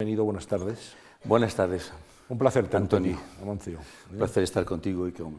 [0.00, 0.92] Bienvenido, buenas tardes.
[1.24, 1.90] Buenas tardes.
[2.28, 3.18] Un placer, Antonio.
[3.42, 3.80] Amancio.
[4.12, 5.34] Un placer estar contigo y con,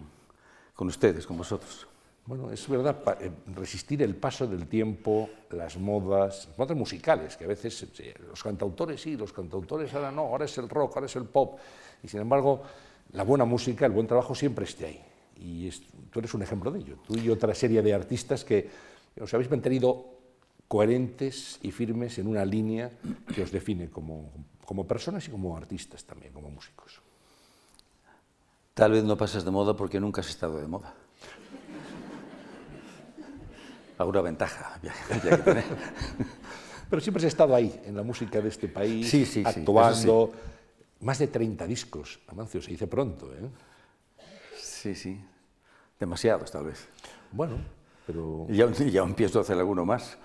[0.76, 1.88] con ustedes, con vosotros.
[2.26, 7.46] Bueno, es verdad, eh, resistir el paso del tiempo, las modas, las modas musicales, que
[7.46, 7.88] a veces
[8.28, 11.58] los cantautores sí, los cantautores ahora no, ahora es el rock, ahora es el pop,
[12.04, 12.62] y sin embargo
[13.14, 15.02] la buena música, el buen trabajo siempre esté ahí.
[15.38, 15.70] Y
[16.12, 16.98] tú eres un ejemplo de ello.
[17.08, 18.70] Tú y otra serie de artistas que
[19.22, 20.19] os habéis mantenido
[20.70, 22.92] coherentes y firmes en una línea
[23.34, 24.32] que os define como,
[24.64, 27.02] como personas y como artistas también, como músicos.
[28.76, 30.94] Tal vez no pasas de moda porque nunca has estado de moda.
[33.98, 35.66] Alguna ventaja había, que tener.
[36.90, 40.32] Pero siempre has estado ahí, en la música de este país, sí, sí, actuando.
[41.02, 43.34] Más de 30 discos, Amancio, se dice pronto.
[43.34, 43.50] ¿eh?
[44.56, 45.20] Sí, sí.
[46.00, 46.88] Demasiados, tal vez.
[47.32, 47.58] Bueno,
[48.10, 48.48] pero...
[48.50, 50.18] Ya, ya empiezo a hacer alguno más.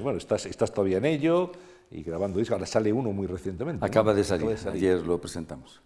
[0.00, 1.52] bueno, estás, estás todavía en ello
[1.90, 2.54] y grabando discos.
[2.54, 3.84] Ahora sale uno muy recientemente.
[3.84, 4.56] Acaba, de, salir.
[4.72, 5.82] ayer lo presentamos.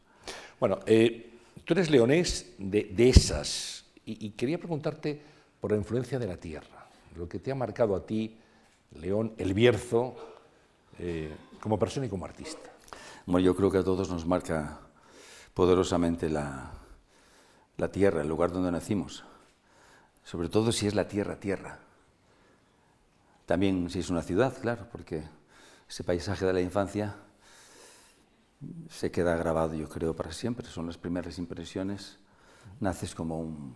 [0.60, 1.32] Bueno, eh,
[1.64, 5.20] tú eres leonés de, de esas y, y, quería preguntarte
[5.60, 6.86] por la influencia de la tierra,
[7.16, 8.38] lo que te ha marcado a ti,
[9.00, 10.14] León, el Bierzo,
[11.00, 12.70] eh, como persona y como artista.
[13.26, 14.78] Bueno, yo creo que a todos nos marca
[15.52, 16.70] poderosamente la,
[17.76, 19.24] la tierra, el lugar donde nacimos
[20.24, 21.78] sobre todo si es la tierra, tierra.
[23.46, 25.22] También si es una ciudad, claro, porque
[25.88, 27.14] ese paisaje de la infancia
[28.88, 30.66] se queda grabado, yo creo, para siempre.
[30.66, 32.18] Son las primeras impresiones.
[32.80, 33.74] Naces como un,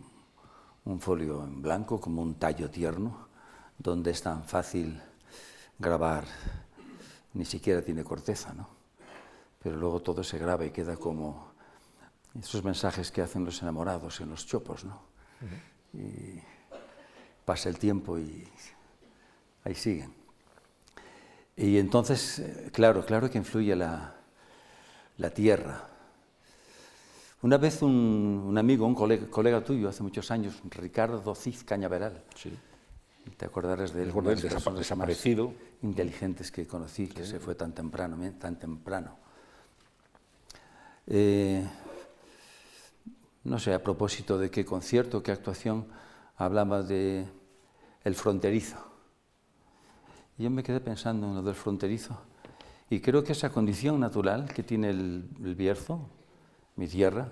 [0.86, 3.28] un folio en blanco, como un tallo tierno,
[3.76, 5.00] donde es tan fácil
[5.78, 6.24] grabar,
[7.34, 8.68] ni siquiera tiene corteza, ¿no?
[9.62, 11.52] Pero luego todo se graba y queda como
[12.40, 15.02] esos mensajes que hacen los enamorados en los chopos, ¿no?
[15.92, 16.40] Y
[17.44, 18.46] pasa el tiempo y
[19.64, 20.12] ahí siguen.
[21.56, 24.14] Y entonces, eh, claro, claro que influye la,
[25.16, 25.88] la tierra.
[27.42, 32.52] Una vez un, amigo, un colega, tuyo, hace muchos años, Ricardo Cid Cañaveral, sí.
[33.36, 38.58] te acordarás de él, de desaparecido, inteligentes que conocí, que se fue tan temprano, tan
[38.58, 39.16] temprano.
[41.06, 41.64] Eh,
[43.48, 45.86] no sé a propósito de qué concierto, qué actuación,
[46.36, 47.26] hablaba de
[48.04, 48.76] el fronterizo.
[50.36, 52.20] Y yo me quedé pensando en lo del fronterizo.
[52.90, 56.08] Y creo que esa condición natural que tiene el, el Bierzo,
[56.76, 57.28] mi tierra,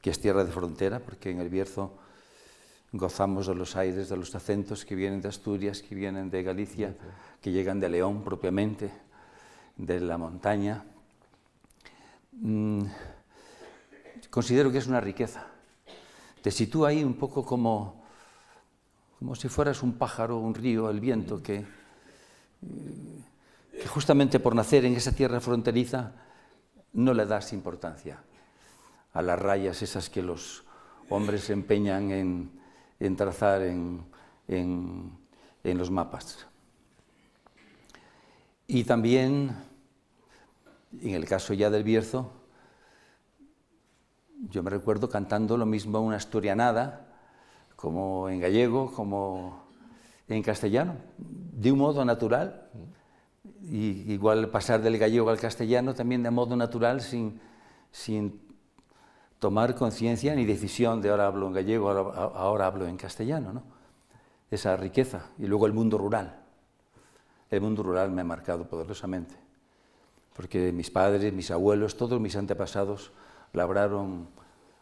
[0.00, 1.96] que es tierra de frontera, porque en el Bierzo
[2.92, 6.94] gozamos de los aires, de los acentos que vienen de Asturias, que vienen de Galicia,
[7.40, 8.92] que llegan de León propiamente,
[9.76, 10.84] de la montaña.
[12.32, 12.82] Mm,
[14.28, 15.51] considero que es una riqueza
[16.42, 18.02] te sitúa ahí un poco como,
[19.18, 21.64] como si fueras un pájaro, un río, el viento, que,
[23.70, 26.12] que justamente por nacer en esa tierra fronteriza
[26.94, 28.18] no le das importancia
[29.12, 30.64] a las rayas esas que los
[31.08, 32.50] hombres empeñan en,
[32.98, 34.04] en trazar en,
[34.48, 35.12] en,
[35.62, 36.46] en, los mapas.
[38.66, 39.54] Y también,
[41.00, 42.32] en el caso ya del Bierzo,
[44.50, 47.06] yo me recuerdo cantando lo mismo una asturianada,
[47.76, 49.64] como en gallego, como
[50.28, 52.68] en castellano, de un modo natural.
[53.62, 57.40] Y igual pasar del gallego al castellano también de modo natural, sin,
[57.90, 58.40] sin
[59.38, 63.52] tomar conciencia ni decisión de ahora hablo en gallego, ahora, ahora hablo en castellano.
[63.52, 63.62] ¿no?
[64.50, 65.26] Esa riqueza.
[65.38, 66.40] Y luego el mundo rural.
[67.50, 69.34] El mundo rural me ha marcado poderosamente,
[70.34, 73.12] porque mis padres, mis abuelos, todos mis antepasados,
[73.52, 74.28] labraron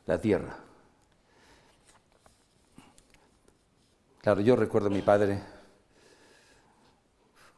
[0.06, 0.56] la tierra.
[4.20, 5.42] Claro, yo recuerdo a mi padre,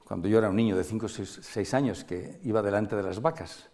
[0.05, 3.21] cuando yo era un niño de 5 o 6 años, que iba delante de las
[3.21, 3.69] vacas.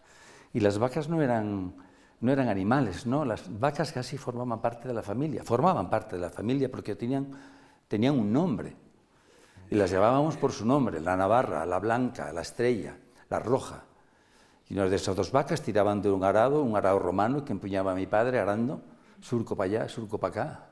[0.54, 1.74] Y las vacas no eran,
[2.20, 3.24] no eran animales, ¿no?
[3.24, 7.28] Las vacas casi formaban parte de la familia, formaban parte de la familia porque tenían,
[7.88, 8.74] tenían un nombre.
[9.70, 12.96] Y las llevábamos por su nombre, la Navarra, la Blanca, la Estrella,
[13.28, 13.84] la Roja.
[14.68, 17.94] Y unas de esas dos vacas tiraban de un arado, un arado romano que empuñaba
[17.94, 18.82] mi padre arando,
[19.20, 20.66] surco para allá, surco para acá,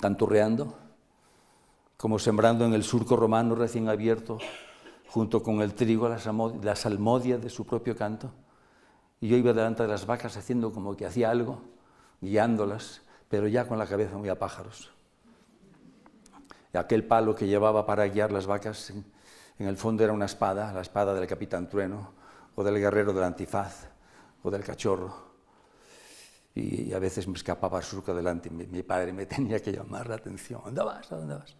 [0.00, 0.76] canturreando,
[1.96, 4.38] como sembrando en el surco romano recién abierto,
[5.08, 8.30] junto con el trigo, la salmodia de su propio canto.
[9.20, 11.60] Y yo iba delante de las vacas haciendo como que hacía algo,
[12.20, 14.92] guiándolas, pero ya con la cabeza muy a pájaros.
[16.72, 18.90] Y aquel palo que llevaba para guiar las vacas,
[19.58, 22.17] en el fondo era una espada, la espada del capitán Trueno,
[22.58, 23.86] o del guerrero del antifaz,
[24.42, 25.14] o del cachorro.
[26.56, 30.16] Y, a veces me escapaba surco delante, mi, mi, padre me tenía que llamar la
[30.16, 30.60] atención.
[30.64, 31.12] ¿Dónde vas?
[31.12, 31.54] ¿A dónde vas?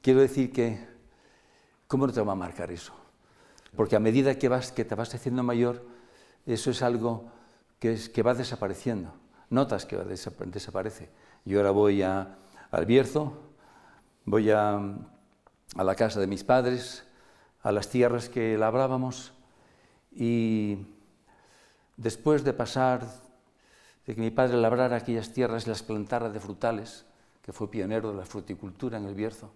[0.00, 0.88] Quiero decir que,
[1.86, 2.94] ¿cómo no te va a marcar eso?
[3.76, 5.84] Porque a medida que, vas, que te vas haciendo mayor,
[6.46, 7.30] eso es algo
[7.78, 9.12] que, es, que va desapareciendo.
[9.50, 11.10] Notas que va desaparece.
[11.44, 12.38] Yo ahora voy a,
[12.70, 13.34] al Bierzo,
[14.24, 14.78] voy a,
[15.76, 17.04] a la casa de mis padres,
[17.62, 19.34] a las tierras que labrábamos
[20.12, 20.78] y
[21.96, 23.06] después de pasar,
[24.06, 27.04] de que mi padre labrara aquellas tierras y las plantara de frutales,
[27.42, 29.50] que fue pionero de la fruticultura en el Bierzo,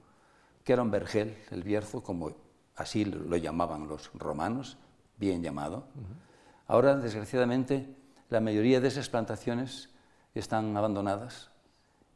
[0.65, 2.33] que era un vergel, el Bierzo, como
[2.77, 4.77] así lo llamaban los romanos,
[5.19, 5.85] bien llamado.
[6.67, 7.95] Ahora, desgraciadamente,
[8.31, 9.91] la mayoría de esas plantaciones
[10.35, 11.51] están abandonadas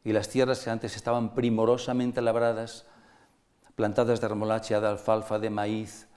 [0.03, 2.85] y las tierras que antes estaban primorosamente labradas,
[3.75, 6.07] plantadas de remolacha, de alfalfa, de maíz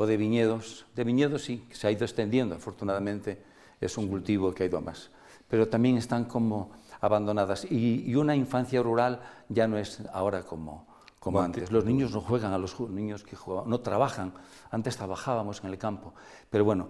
[0.00, 3.36] o de viñedos, de viñedos sí, se ha ido extendiendo, afortunadamente
[3.78, 5.10] es un cultivo que ha ido a más,
[5.46, 6.70] pero también están como
[7.02, 9.20] abandonadas y, una infancia rural
[9.50, 10.86] ya no es ahora como,
[11.18, 11.70] como antes.
[11.70, 14.32] Los niños no juegan a los niños que jugaban, no trabajan.
[14.70, 16.14] Antes trabajábamos en el campo.
[16.48, 16.88] Pero bueno,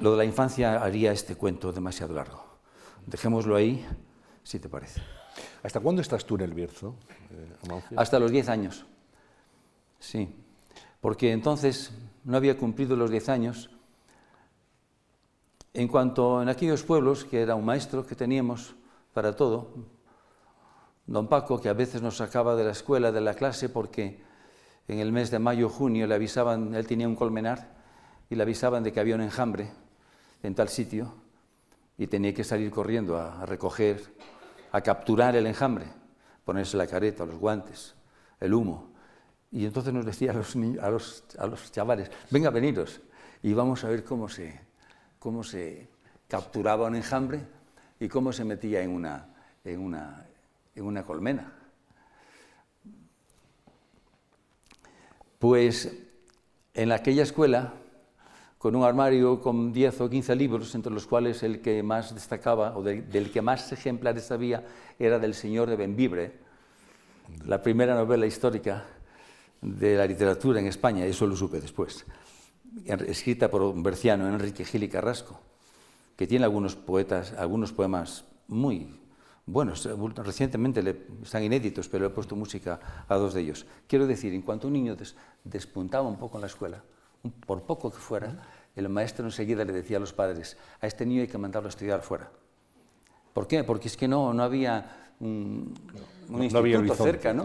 [0.00, 2.44] lo de la infancia haría este cuento demasiado largo.
[3.06, 3.86] Dejémoslo ahí,
[4.42, 5.00] si te parece.
[5.62, 6.96] ¿Hasta cuándo estás tú en el Bierzo?
[7.30, 8.84] Eh, Hasta los 10 años.
[10.00, 10.45] Sí.
[11.06, 11.92] Porque entonces
[12.24, 13.70] no había cumplido los 10 años.
[15.72, 18.74] En cuanto en aquellos pueblos, que era un maestro que teníamos
[19.14, 19.68] para todo,
[21.06, 24.20] don Paco, que a veces nos sacaba de la escuela, de la clase, porque
[24.88, 27.76] en el mes de mayo junio le avisaban, él tenía un colmenar,
[28.28, 29.70] y le avisaban de que había un enjambre
[30.42, 31.14] en tal sitio,
[31.96, 34.02] y tenía que salir corriendo a, recoger,
[34.72, 35.86] a capturar el enjambre,
[36.44, 37.94] ponerse la careta, los guantes,
[38.40, 38.95] el humo.
[39.52, 41.24] Y entonces nos decía a los,
[41.70, 43.00] chavales, venga, veniros,
[43.42, 45.88] y vamos a ver cómo se,
[46.28, 47.40] capturaba un enjambre
[48.00, 48.90] y cómo se metía en
[49.70, 51.52] una colmena.
[55.38, 55.92] Pues
[56.74, 57.74] en aquella escuela,
[58.58, 62.76] con un armario con 10 o 15 libros, entre los cuales el que más destacaba,
[62.76, 64.64] o del que más ejemplares había,
[64.98, 66.32] era del Señor de Benvibre,
[67.44, 68.84] la primera novela histórica
[69.66, 72.06] de la literatura en España, eso lo supe después,
[72.86, 75.40] escrita por un berciano, Enrique Gil y Carrasco,
[76.16, 79.00] que tiene algunos poetas, algunos poemas muy
[79.44, 79.74] bueno,
[80.16, 80.82] recientemente
[81.22, 83.64] están inéditos, pero he puesto música a dos de ellos.
[83.86, 84.96] Quiero decir, en cuanto un niño
[85.44, 86.82] despuntaba un poco en la escuela,
[87.46, 88.42] por poco que fuera,
[88.74, 91.70] el maestro enseguida le decía a los padres, a este niño hay que mandarlo a
[91.70, 92.28] estudiar fuera.
[93.32, 93.62] ¿Por qué?
[93.62, 95.74] Porque es que no, no había un,
[96.28, 97.44] instituto cerca, ¿no?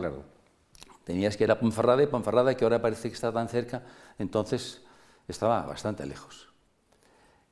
[1.04, 3.84] Tenías que ir a Ponferrada y Ponferrada, que ahora parece que está tan cerca,
[4.20, 4.82] entonces
[5.28, 6.50] estaba bastante lejos.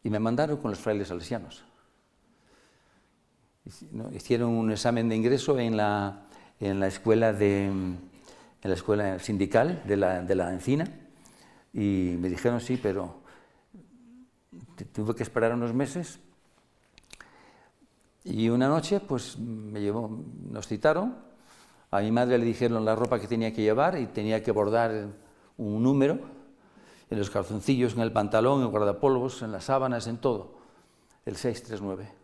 [0.03, 1.63] Y me mandaron con los frailes salesianos.
[4.13, 6.25] Hicieron un examen de ingreso en la,
[6.59, 7.99] en la escuela, de, en
[8.61, 10.85] la escuela sindical de la, de la Encina
[11.73, 13.19] y me dijeron sí, pero
[14.91, 16.19] tuve que esperar unos meses
[18.23, 20.09] y una noche pues me llevó,
[20.49, 21.15] nos citaron,
[21.91, 25.07] a mi madre le dijeron la ropa que tenía que llevar y tenía que bordar
[25.57, 26.19] un número
[27.09, 30.53] en los calzoncillos, en el pantalón, en el guardapolvos, en las sábanas, en todo,
[31.25, 32.19] el 639.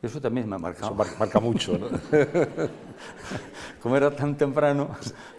[0.00, 0.94] Eso también me ha marcado.
[0.94, 1.88] marca, mucho, ¿no?
[3.82, 4.90] Como era tan temprano,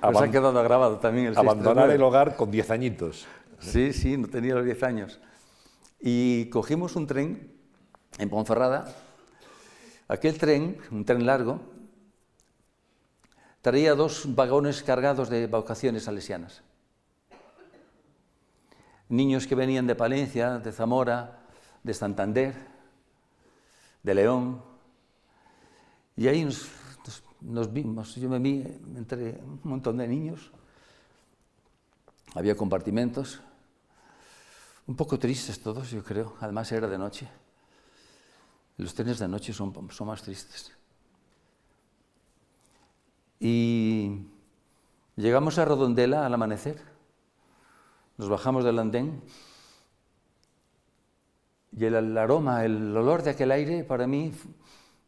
[0.02, 3.26] pues ha quedado grabado también el Abandonar el hogar con 10 añitos.
[3.60, 5.20] Sí, sí, no tenía los 10 años.
[6.02, 7.54] Y cogimos un tren
[8.18, 8.94] en Ponferrada.
[10.10, 11.62] Aquel tren, un tren largo,
[13.62, 16.64] traía dos vagones cargados de vocaciones salesianas.
[19.10, 21.40] Niños que venían de Palencia, de Zamora,
[21.84, 22.56] de Santander,
[24.04, 24.62] de León.
[26.16, 26.48] Y ahí
[27.42, 28.62] nos, vimos, yo me vi
[28.96, 30.52] entre un montón de niños,
[32.36, 33.42] había compartimentos,
[34.86, 37.28] un poco tristes todos, yo creo, además era de noche.
[38.78, 40.79] Los trenes de noche son, son más tristes.
[43.40, 44.26] Y
[45.16, 46.82] llegamos a Rodondela al amanecer,
[48.18, 49.24] nos bajamos del andén
[51.72, 54.34] y el, aroma, el olor de aquel aire para mí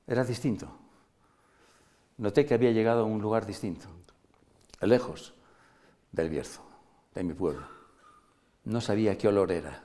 [0.07, 0.77] era distinto.
[2.17, 3.87] Noté que había llegado a un lugar distinto,
[4.79, 5.33] lejos
[6.11, 6.61] del Bierzo,
[7.13, 7.67] de mi pueblo.
[8.63, 9.83] No sabía qué olor era.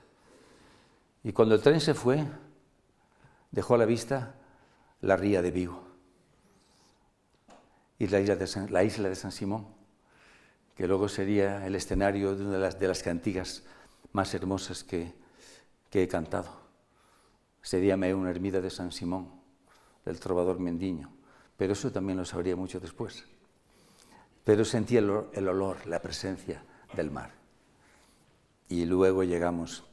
[1.24, 2.24] Y cuando el tren se fue,
[3.50, 4.36] dejó a la vista
[5.00, 5.85] la ría de Vigo
[7.98, 9.66] y la isla de San, la isla de San Simón,
[10.76, 13.62] que luego sería el escenario de una de las, de las cantigas
[14.12, 15.12] más hermosas que,
[15.90, 16.66] que he cantado.
[17.62, 19.30] Sería una ermida de San Simón,
[20.04, 21.10] del trovador Mendiño,
[21.56, 23.24] pero eso también lo sabría mucho después.
[24.44, 26.62] Pero sentía el, olor, la presencia
[26.94, 27.30] del mar.
[28.68, 29.84] y luego llegamos.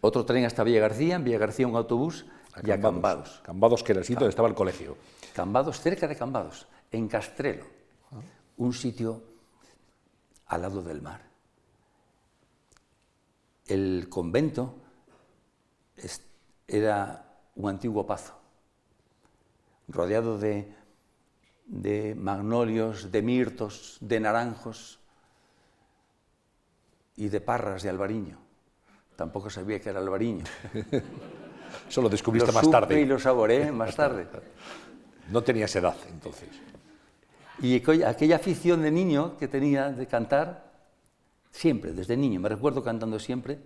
[0.00, 2.26] Otro tren hasta Villa García, en Villa García un autobús
[2.62, 3.40] y a Cambados.
[3.42, 4.96] Cambados, que era el sitio donde estaba el colegio.
[5.34, 7.64] Cambados, cerca de Cambados, en Castrelo,
[8.56, 9.22] un sitio
[10.46, 11.22] al lado del mar.
[13.66, 14.74] El convento
[16.66, 17.24] era
[17.56, 18.34] un antiguo pazo,
[19.88, 20.74] rodeado de,
[21.66, 25.00] de magnolios, de mirtos, de naranjos
[27.16, 28.38] y de parras de albariño.
[29.16, 30.44] Tampoco sabía que era albariño.
[31.88, 33.00] Eso lo descubriste lo más tarde.
[33.00, 34.26] Y lo saboreé más tarde.
[35.30, 36.48] No tenías edad entonces.
[37.60, 40.72] Y aquella afición de niño que tenía de cantar,
[41.50, 43.58] siempre, desde niño, me recuerdo cantando siempre,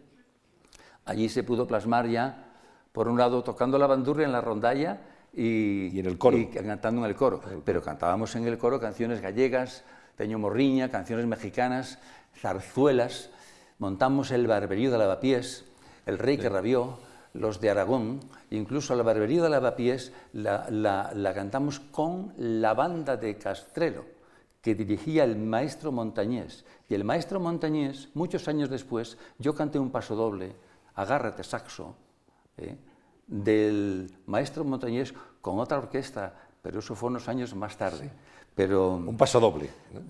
[1.04, 2.52] allí se pudo plasmar ya,
[2.92, 5.00] por un lado tocando la bandurria en la rondalla
[5.32, 6.36] y, en el coro.
[6.36, 7.40] y cantando en el coro.
[7.64, 9.84] Pero cantábamos en el coro canciones gallegas,
[10.16, 11.98] Teño Morriña, canciones mexicanas,
[12.36, 13.30] zarzuelas,
[13.78, 15.64] montamos el barberío de Lavapiés,
[16.06, 16.98] el rey que rabió,
[17.34, 18.20] los de Aragón,
[18.50, 24.04] incluso la barbería de Lavapiés la, la, la cantamos con la banda de Castrelo,
[24.60, 26.64] que dirigía el maestro Montañés.
[26.88, 30.54] Y el maestro Montañés, muchos años después, yo canté un paso doble,
[30.94, 31.94] Agárrate saxo,
[32.58, 32.76] ¿eh?
[33.26, 38.10] del maestro Montañés con otra orquesta, pero eso fue unos años más tarde.
[38.54, 39.70] Pero, Un paso doble.
[39.94, 40.00] ¿no?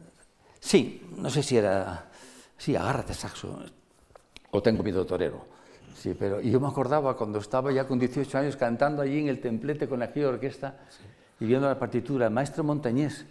[0.58, 2.10] Sí, no sé si era.
[2.56, 3.60] Sí, agárrate saxo.
[4.50, 5.46] O tengo miedo torero.
[5.94, 9.28] Sí, pero y yo me acordaba cuando estaba ya con 18 años cantando allí en
[9.28, 10.78] el templete con aquella orquesta
[11.38, 13.26] y viendo la partitura, el maestro Montañés.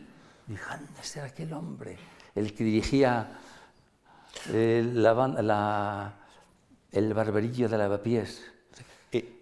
[0.48, 1.98] Dije, anda, ese era aquel hombre,
[2.36, 3.32] el que dirigía
[4.51, 6.13] eh, la, ban- la-
[6.92, 8.44] el barberillo de lavapiés.
[9.12, 9.39] Eh,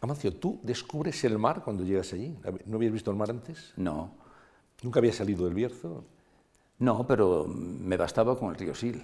[0.00, 2.36] Amancio, ¿tú descubres el mar cuando llegas allí?
[2.66, 3.72] ¿No habías visto el mar antes?
[3.76, 4.10] No,
[4.82, 6.04] ¿Nunca habías salido del Bierzo?
[6.78, 8.98] no, pero me bastaba con el río Sil.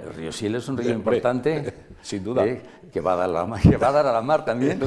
[0.00, 1.74] El río Sil es un río importante.
[2.02, 2.44] sin duda.
[2.46, 4.44] eh, que, va a dar a la, mar- que va a dar a la mar
[4.44, 4.80] también.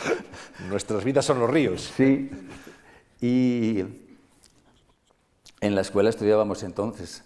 [0.68, 1.92] Nuestras vidas son los ríos.
[1.96, 2.30] Sí.
[3.20, 3.84] Y
[5.60, 7.24] en la escuela estudiábamos entonces,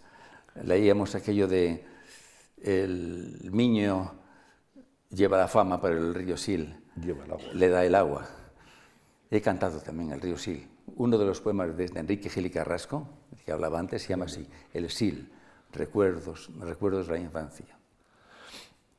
[0.65, 1.85] leíamos aquello de
[2.63, 4.13] el niño
[5.11, 7.45] lleva la fama por el río Sil, Lleva el agua.
[7.55, 8.27] le da el agua.
[9.31, 10.69] He cantado también el río Sil.
[10.97, 13.09] Uno de los poemas de Enrique Gil y Carrasco,
[13.45, 15.33] que hablaba antes, se llama así, El Sil,
[15.73, 17.67] recuerdos, recuerdos de la infancia.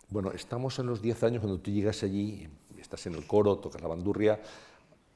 [0.10, 2.48] Bueno, estamos en los 10 años cuando tú llegas allí,
[2.80, 4.40] estás en el coro, tocas la bandurria.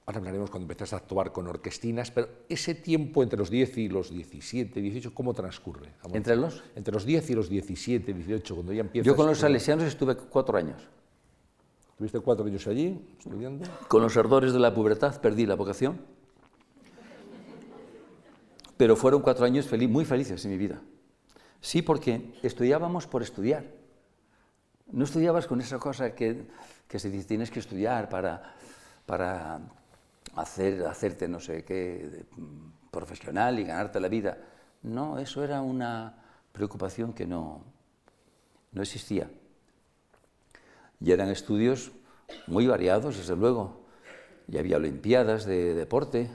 [0.06, 3.90] Ahora hablaremos cuando empiezas a actuar con orquestinas, pero ese tiempo entre los 10 y
[3.90, 5.92] los 17, 18, ¿cómo transcurre?
[6.14, 6.64] ¿Entre los?
[6.76, 9.06] Entre los 10 y los 17, 18, cuando ya empiezas...
[9.06, 10.82] Yo con los salesianos estuve cuatro años.
[11.98, 13.68] ¿Tuviste cuatro años allí estudiando?
[13.90, 16.00] Con los ardores de la pubertad perdí la vocación,
[18.78, 20.80] pero fueron cuatro años feliz- muy felices en mi vida.
[21.62, 23.66] Sí, porque estudiábamos por estudiar.
[24.92, 26.48] No estudiabas con esa cosa que,
[26.88, 28.56] que se dice tienes que estudiar para,
[29.06, 29.60] para
[30.36, 34.38] hacer, hacerte no sé qué mm, profesional y ganarte la vida.
[34.84, 36.16] No, eso era una
[36.52, 37.64] preocupación que no,
[38.72, 39.30] no existía.
[41.00, 41.92] Y eran estudios
[42.48, 43.86] muy variados, desde luego.
[44.48, 46.30] Y había olimpiadas de deporte,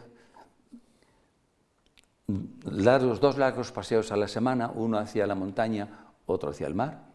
[2.64, 7.06] largos, dos largos paseos a la semana, uno hacia la montaña, otro hacia el mar.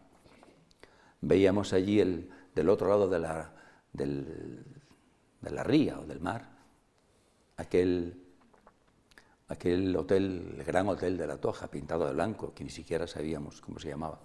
[1.20, 3.52] Veíamos allí el, del otro lado de la,
[3.92, 6.58] de la ría o del mar
[7.58, 8.16] aquel,
[9.48, 13.60] aquel hotel, el gran hotel de la Toja, pintado de blanco, que ni siquiera sabíamos
[13.60, 14.18] cómo se llamaba.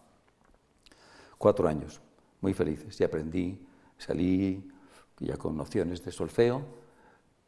[1.37, 1.99] Cuatro años,
[2.39, 4.71] muy felices, y aprendí, salí
[5.19, 6.65] ya con nociones de solfeo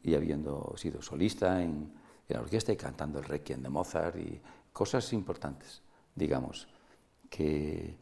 [0.02, 1.92] y habiendo sido solista en,
[2.28, 4.40] en la orquesta y cantando el Requiem de Mozart y
[4.72, 5.82] cosas importantes,
[6.14, 6.68] digamos,
[7.30, 7.96] que,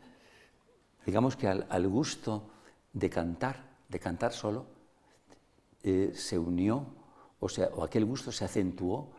[1.04, 2.50] digamos que al, gusto
[2.92, 4.66] de cantar, de cantar solo,
[5.82, 6.86] eh, se unió,
[7.40, 9.10] o sea, o aquel gusto se acentuó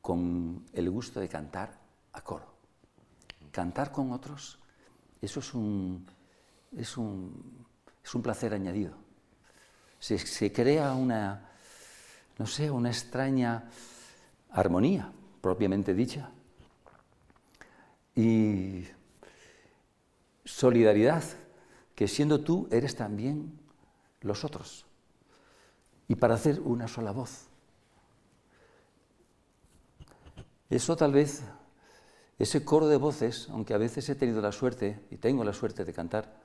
[0.00, 1.78] con el gusto de cantar
[2.12, 2.52] a coro.
[3.50, 4.58] Cantar con otros,
[5.20, 6.06] eso es un,
[6.76, 7.66] es un,
[8.04, 8.94] es un placer añadido.
[9.98, 11.50] Se, se crea una,
[12.38, 13.70] no sé, una extraña
[14.52, 16.30] armonía, propiamente dicha.
[18.14, 18.84] Y
[20.44, 21.24] solidaridad,
[21.94, 23.58] que siendo tú eres también
[24.20, 24.86] los otros.
[26.08, 27.48] Y para hacer una sola voz.
[30.68, 31.42] Eso tal vez,
[32.38, 35.84] ese coro de voces, aunque a veces he tenido la suerte, y tengo la suerte
[35.84, 36.40] de cantar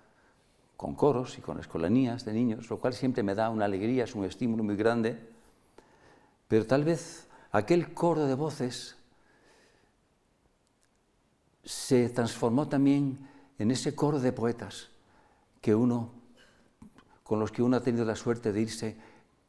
[0.75, 4.15] con coros y con escolanías de niños, lo cual siempre me da una alegría, es
[4.15, 5.17] un estímulo muy grande,
[6.47, 8.95] pero tal vez aquel coro de voces
[11.63, 13.27] se transformó también
[13.59, 14.89] en ese coro de poetas
[15.61, 16.11] que uno,
[17.23, 18.97] con los que uno ha tenido la suerte de irse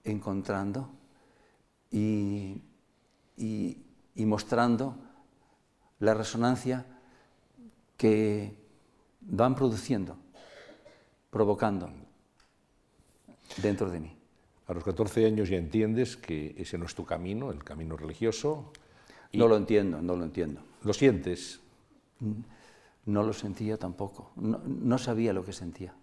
[0.05, 0.90] encontrando
[1.90, 2.62] y,
[3.37, 4.97] y mostrando
[6.00, 6.87] la resonancia
[7.97, 8.57] que
[9.21, 10.17] van produciendo,
[11.31, 11.90] provocando
[13.62, 14.17] dentro de mí.
[14.68, 18.72] A los 14 años ya entiendes que ese no es tu camino, el camino religioso.
[19.32, 20.60] No lo entiendo, no lo entiendo.
[20.84, 21.60] ¿Lo sientes?
[23.06, 25.94] No lo sentía tampoco, no, sabía lo que sentía,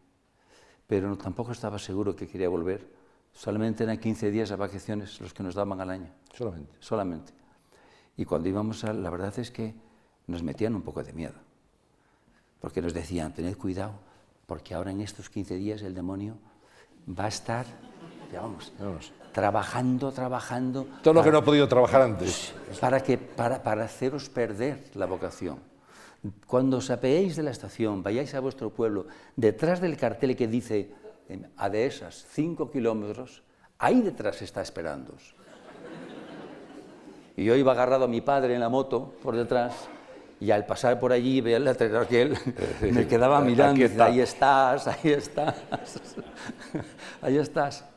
[0.87, 2.89] pero tampoco estaba seguro que quería volver.
[3.31, 6.09] Solamente eran 15 días de vacaciones los que nos daban al año.
[6.33, 6.73] Solamente.
[6.79, 7.33] Solamente.
[8.17, 9.75] Y cuando íbamos a, la verdad es que
[10.25, 11.35] nos metían un poco de miedo,
[12.59, 13.99] porque nos decían, tened cuidado,
[14.47, 16.37] porque ahora en estos 15 días el demonio
[17.07, 17.67] va a estar,
[18.35, 18.73] ya vamos,
[19.31, 20.87] trabajando, trabajando.
[21.01, 22.53] Todo lo que no ha podido trabajar antes.
[22.81, 25.59] Para, que, para, para haceros perder la vocación.
[26.45, 30.91] Cuando os apeéis de la estación, vayáis a vuestro pueblo, detrás del cartel que dice
[31.55, 33.43] a de esas cinco kilómetros,
[33.79, 35.35] ahí detrás está esperándoos.
[37.37, 39.87] Y yo iba agarrado a mi padre en la moto por detrás
[40.41, 42.37] y al pasar por allí veía el letrero aquel,
[42.81, 45.55] me quedaba mirando y ahí estás, ahí estás,
[47.21, 47.94] ahí estás.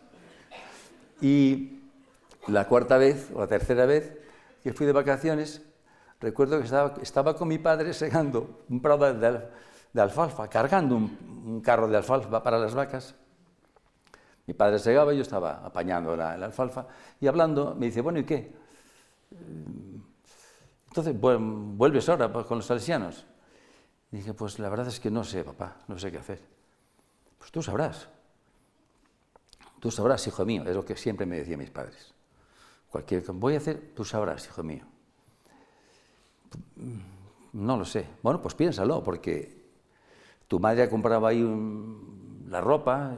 [1.21, 1.81] Y
[2.47, 4.19] la cuarta vez o la tercera vez
[4.63, 5.63] que fui de vacaciones,
[6.21, 11.89] recuerdo que estaba, estaba con mi padre segando un prado de, alfalfa, cargando un, carro
[11.89, 13.15] de alfalfa para las vacas.
[14.47, 16.87] Mi padre segaba y yo estaba apañando la, la alfalfa
[17.21, 18.53] y hablando, me dice, bueno, ¿y qué?
[20.89, 23.27] Entonces, ¿vuelves ahora pues, con los salesianos?
[24.11, 26.43] Y dije, pues la verdad es que no sé, papá, no sé qué hacer.
[27.39, 28.09] Pues tú sabrás.
[29.81, 32.13] Tú sabrás, hijo mío, es lo que siempre me decían mis padres.
[32.91, 34.85] Cualquier que voy a hacer, tú sabrás, hijo mío.
[37.53, 38.07] No lo sé.
[38.23, 39.57] Bueno, pues piénsalo, porque
[40.49, 41.45] tu madre ha comprado ahí
[42.49, 43.15] la ropa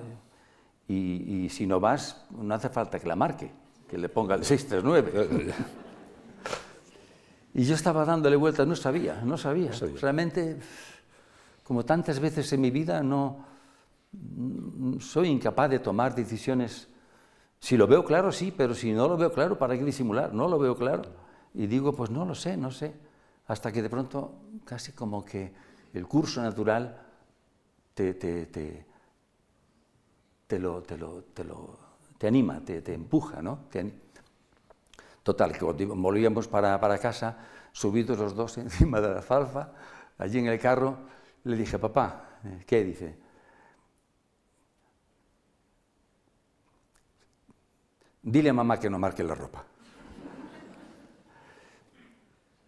[0.89, 3.53] y, y, si no vas, no hace falta que la marque,
[3.89, 5.55] que le ponga el 639.
[7.55, 9.73] Y yo estaba dándole vueltas, no sabía, no sabía.
[10.01, 10.57] Realmente,
[11.65, 13.50] como tantas veces en mi vida, no
[14.99, 16.89] soy incapaz de tomar decisiones.
[17.59, 20.33] Si lo veo claro, sí, pero si no lo veo claro, ¿para qué disimular?
[20.33, 21.03] No lo veo claro.
[21.55, 22.95] Y digo, pues no lo sé, no sé.
[23.47, 25.53] Hasta que de pronto, casi como que
[25.93, 26.97] el curso natural
[27.95, 28.87] te, te, te,
[30.47, 31.79] te lo, te, lo, te, lo,
[32.19, 33.67] te anima, te, empuja, ¿no?
[35.23, 37.39] Total, que volvíamos para, para casa,
[37.73, 39.73] subidos los dos encima de la alfalfa,
[40.19, 40.99] allí en el carro,
[41.45, 42.85] le dije, papá, eh, ¿qué?
[42.85, 43.17] Dice,
[48.23, 49.65] dile a mamá que no marque la ropa.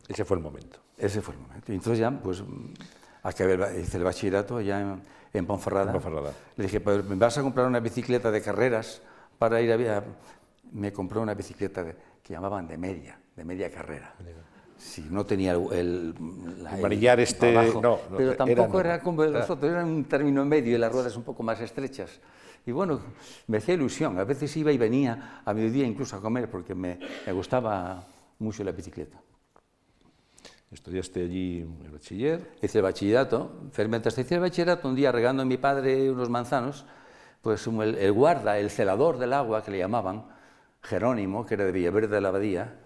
[0.08, 0.78] Ese fue el momento.
[0.98, 1.72] Ese fue el momento.
[1.72, 2.42] Y entonces ya, pues,
[3.22, 5.92] acabé, hice el bachillerato allá en, en Ponferrada.
[6.56, 9.00] Le dije, pues, ¿me vas a comprar una bicicleta de carreras
[9.38, 10.04] para ir a...
[10.72, 14.14] Me compró una bicicleta de que llamaban de media, de media carrera.
[14.78, 16.14] Si no tenía el, el,
[17.20, 21.16] este, no, pero tampoco era como los otros, era un término medio y las ruedas
[21.16, 22.20] un poco más estrechas.
[22.66, 23.01] Y bueno,
[23.46, 24.18] me hacía ilusión.
[24.18, 28.05] A veces iba y venía a mediodía incluso a comer porque me, me gustaba
[28.38, 29.20] mucho la bicicleta.
[30.70, 32.53] ¿Estudiaste allí el bachiller?
[32.62, 33.53] Hice el bachillerato.
[33.88, 36.87] Mientras hice el bachillerato, un día regando a mi padre unos manzanos,
[37.42, 40.25] pues el, el guarda, el celador del agua, que le llamaban,
[40.83, 42.79] Jerónimo, que era de Villaverde de la Abadía,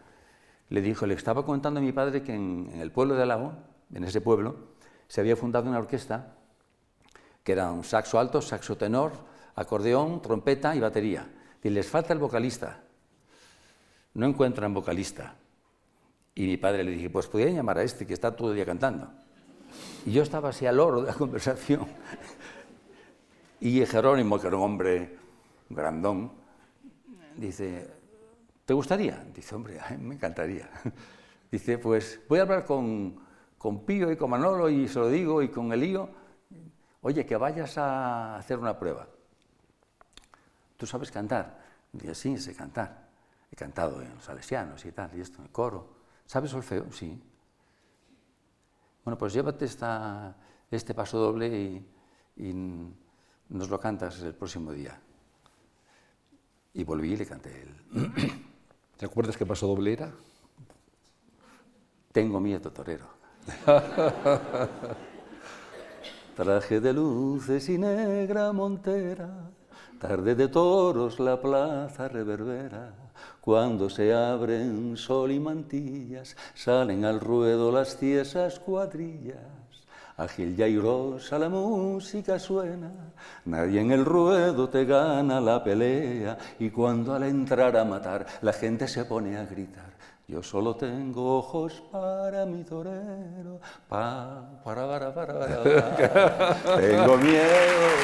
[0.69, 3.53] le dijo, le estaba contando a mi padre que en, el pueblo de Lago,
[3.93, 4.57] en ese pueblo,
[5.07, 6.35] se había fundado una orquesta
[7.45, 9.13] que era un saxo alto, saxo tenor,
[9.57, 11.29] acordeón, trompeta y batería.
[11.63, 12.81] Y les falta el vocalista.
[14.15, 15.35] No encuentran vocalista.
[16.35, 18.67] Y mi padre le dije, pues podían llamar a este que está todo el día
[18.67, 19.11] cantando.
[20.05, 21.87] Y yo estaba así al oro de la conversación.
[23.61, 25.19] Y Jerónimo, que era un hombre
[25.69, 26.31] grandón,
[27.35, 27.91] dice,
[28.65, 29.25] ¿te gustaría?
[29.35, 30.71] Dice, hombre, me encantaría.
[31.51, 33.17] Dice, pues voy a hablar con,
[33.57, 36.09] con Pío y con Manolo y se lo digo y con Elío,
[37.03, 39.07] oye, que vayas a hacer una prueba.
[40.77, 41.59] ¿Tú sabes cantar?
[41.93, 43.09] Dice, sí, sé cantar.
[43.51, 45.97] He cantado en los salesianos y tal, y esto, en el coro.
[46.27, 46.91] ¿Sabes solfeo?
[46.93, 47.21] Sí.
[49.05, 50.37] Bueno, pues llévate esta,
[50.71, 51.87] este paso doble y,
[52.37, 52.53] y
[53.49, 55.01] nos lo cantas el próximo día.
[56.75, 57.75] Y volví y le canté él.
[58.97, 60.13] ¿Te acuerdas qué paso doble era?
[62.13, 63.07] Tengo miedo, torero.
[66.37, 69.51] Traje de luces y negra montera,
[69.99, 72.95] tarde de toros la plaza reverbera.
[73.41, 79.39] Cuando se abren sol y mantillas, salen al ruedo las tiesas cuadrillas
[80.19, 82.91] Ágil y airosa la música suena,
[83.45, 88.55] nadie en el ruedo te gana la pelea y cuando al entrar a matar la
[88.55, 89.96] gente se pone a gritar.
[90.29, 96.81] Yo solo tengo ojos para mi torero, pa, para, para, para, para, para.
[96.81, 97.45] tengo miedo,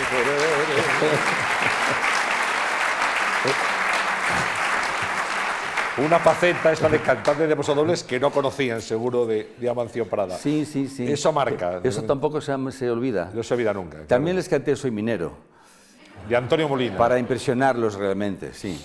[0.09, 1.43] torero.
[5.99, 10.39] Una faceta esta de cantante de dobles que no conocían seguro de, de Amancio Prada.
[10.39, 11.11] Sí, sí, sí.
[11.11, 11.81] Eso marca.
[11.83, 13.33] Eso tampoco se, se olvida.
[13.35, 14.07] No se olvida nunca.
[14.07, 15.33] También les canté Soy minero.
[16.29, 16.97] De Antonio Molina.
[16.97, 18.81] Para impresionarlos realmente, sí.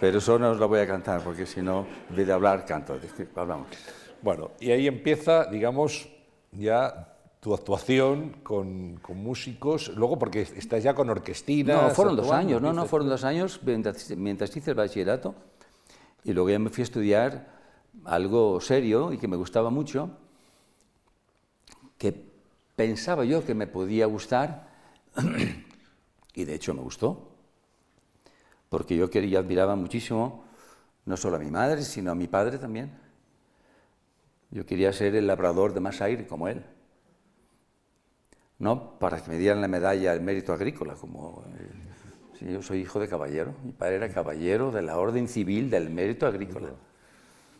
[0.00, 2.98] Pero eso no os lo voy a cantar porque si no, de hablar, canto.
[3.34, 3.68] Hablamos.
[4.22, 6.08] Bueno, y ahí empieza, digamos,
[6.52, 11.82] ya tu actuación con, con, músicos, luego porque estás ya con orquestina.
[11.82, 15.34] No, fueron dos años, no, no, fueron dos años mientras, mientras hice el bachillerato
[16.24, 17.54] y luego ya me fui a estudiar
[18.04, 20.10] algo serio y que me gustaba mucho,
[21.98, 22.14] que
[22.74, 24.68] pensaba yo que me podía gustar,
[26.34, 27.33] y de hecho me gustó,
[28.74, 30.42] porque yo quería, admiraba muchísimo
[31.04, 32.90] no solo a mi madre, sino a mi padre también.
[34.50, 36.64] Yo quería ser el labrador de más aire como él.
[38.58, 41.44] No para que me dieran la medalla al mérito agrícola, como
[42.40, 43.54] yo soy hijo de caballero.
[43.62, 46.70] Mi padre era caballero de la orden civil del mérito agrícola.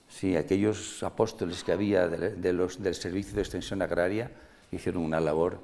[0.08, 4.32] Sí, aquellos apóstoles que había del Servicio de Extensión Agraria
[4.72, 5.60] hicieron una labor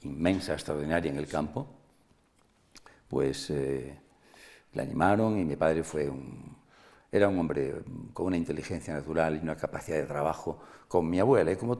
[0.00, 1.66] inmensa, extraordinaria en el campo.
[3.10, 3.98] Pues eh,
[4.74, 6.56] le animaron y mi padre fue un,
[7.10, 7.74] era un hombre
[8.14, 10.58] con una inteligencia natural y una capacidad de trabajo,
[10.88, 11.78] como mi abuela y como,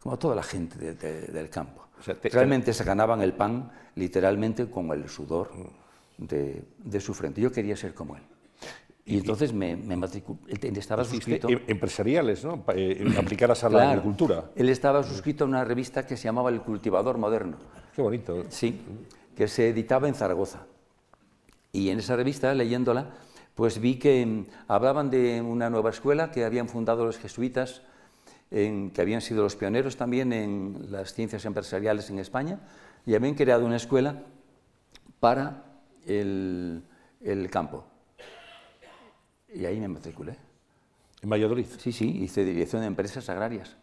[0.00, 1.86] como toda la gente del campo.
[2.24, 5.50] Realmente se ganaban el pan literalmente con el sudor
[6.18, 7.40] de, su frente.
[7.40, 8.22] Yo quería ser como él.
[9.04, 10.38] Y entonces me, me matriculé.
[10.48, 11.48] Él estaba suscrito.
[11.48, 12.64] Em, empresariales, ¿no?
[12.74, 14.50] Eh, aplicadas a la agricultura.
[14.54, 17.56] Él estaba suscrito a una revista que se llamaba El Cultivador Moderno.
[17.94, 18.44] Qué bonito.
[18.48, 18.80] Sí,
[19.36, 20.66] que se editaba en Zaragoza.
[21.72, 23.14] Y en esa revista, leyéndola,
[23.54, 27.82] pues vi que mm, hablaban de una nueva escuela que habían fundado los jesuitas,
[28.50, 32.60] en, que habían sido los pioneros también en las ciencias empresariales en España,
[33.06, 34.22] y habían creado una escuela
[35.18, 35.64] para
[36.06, 36.82] el,
[37.22, 37.84] el campo.
[39.54, 40.36] Y ahí me matriculé.
[41.22, 41.66] ¿En Valladolid?
[41.78, 43.76] Sí, sí, hice dirección de empresas agrarias.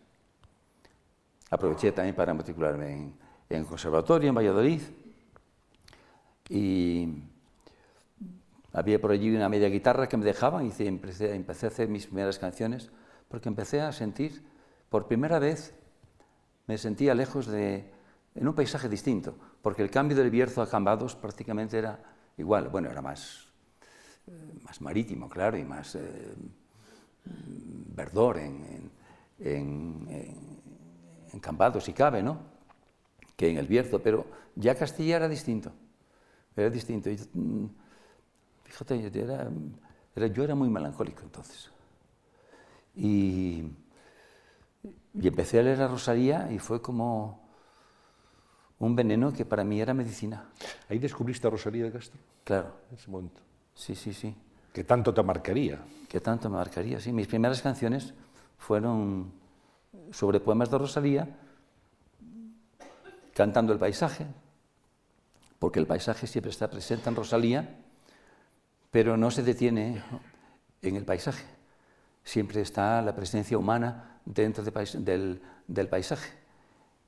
[1.50, 3.14] Aproveché también para matricularme en,
[3.50, 4.82] en conservatorio en Valladolid.
[6.50, 7.08] Y
[8.74, 12.40] había por allí una media guitarra que me dejaban y empecé, a hacer mis primeras
[12.40, 12.92] canciones
[13.28, 14.44] porque empecé a sentir,
[14.90, 15.74] por primera vez,
[16.68, 17.92] me sentía lejos de,
[18.36, 22.00] en un paisaje distinto porque el cambio del Bierzo a Cambados prácticamente era
[22.38, 23.48] igual, bueno, era más,
[24.28, 24.32] eh,
[24.64, 26.34] más marítimo, claro, y más eh,
[27.26, 28.92] verdor en,
[29.40, 30.50] en,
[31.42, 32.38] Cambados, si cabe, ¿no?
[33.38, 35.72] Que en el Bierzo, pero ya Castilla era distinto,
[36.54, 37.10] era distinto.
[37.34, 37.66] Mm,
[38.70, 39.12] fíjate,
[40.16, 41.72] era, yo era muy melancólico entonces.
[42.96, 43.64] Y,
[45.14, 47.50] y empecé a leer a Rosalía y fue como
[48.80, 50.50] un veneno que para mí era medicina.
[50.90, 52.20] ¿Ahí descubriste a Rosalía de Castro?
[52.44, 52.74] Claro.
[52.90, 53.42] En ese momento.
[53.76, 54.36] Sí, sí, sí.
[54.74, 55.80] ¿Qué tanto te marcaría?
[56.08, 57.00] ¿Qué tanto me marcaría?
[57.00, 58.14] Sí, mis primeras canciones
[58.58, 59.32] fueron
[60.12, 61.38] sobre poemas de Rosalía,
[63.34, 64.28] cantando el paisaje,
[65.60, 67.78] porque el paisaje siempre está presente en Rosalía,
[68.92, 70.02] pero no se detiene
[70.82, 71.46] en el paisaje.
[72.24, 75.42] Siempre está la presencia humana dentro del,
[75.90, 76.32] paisaje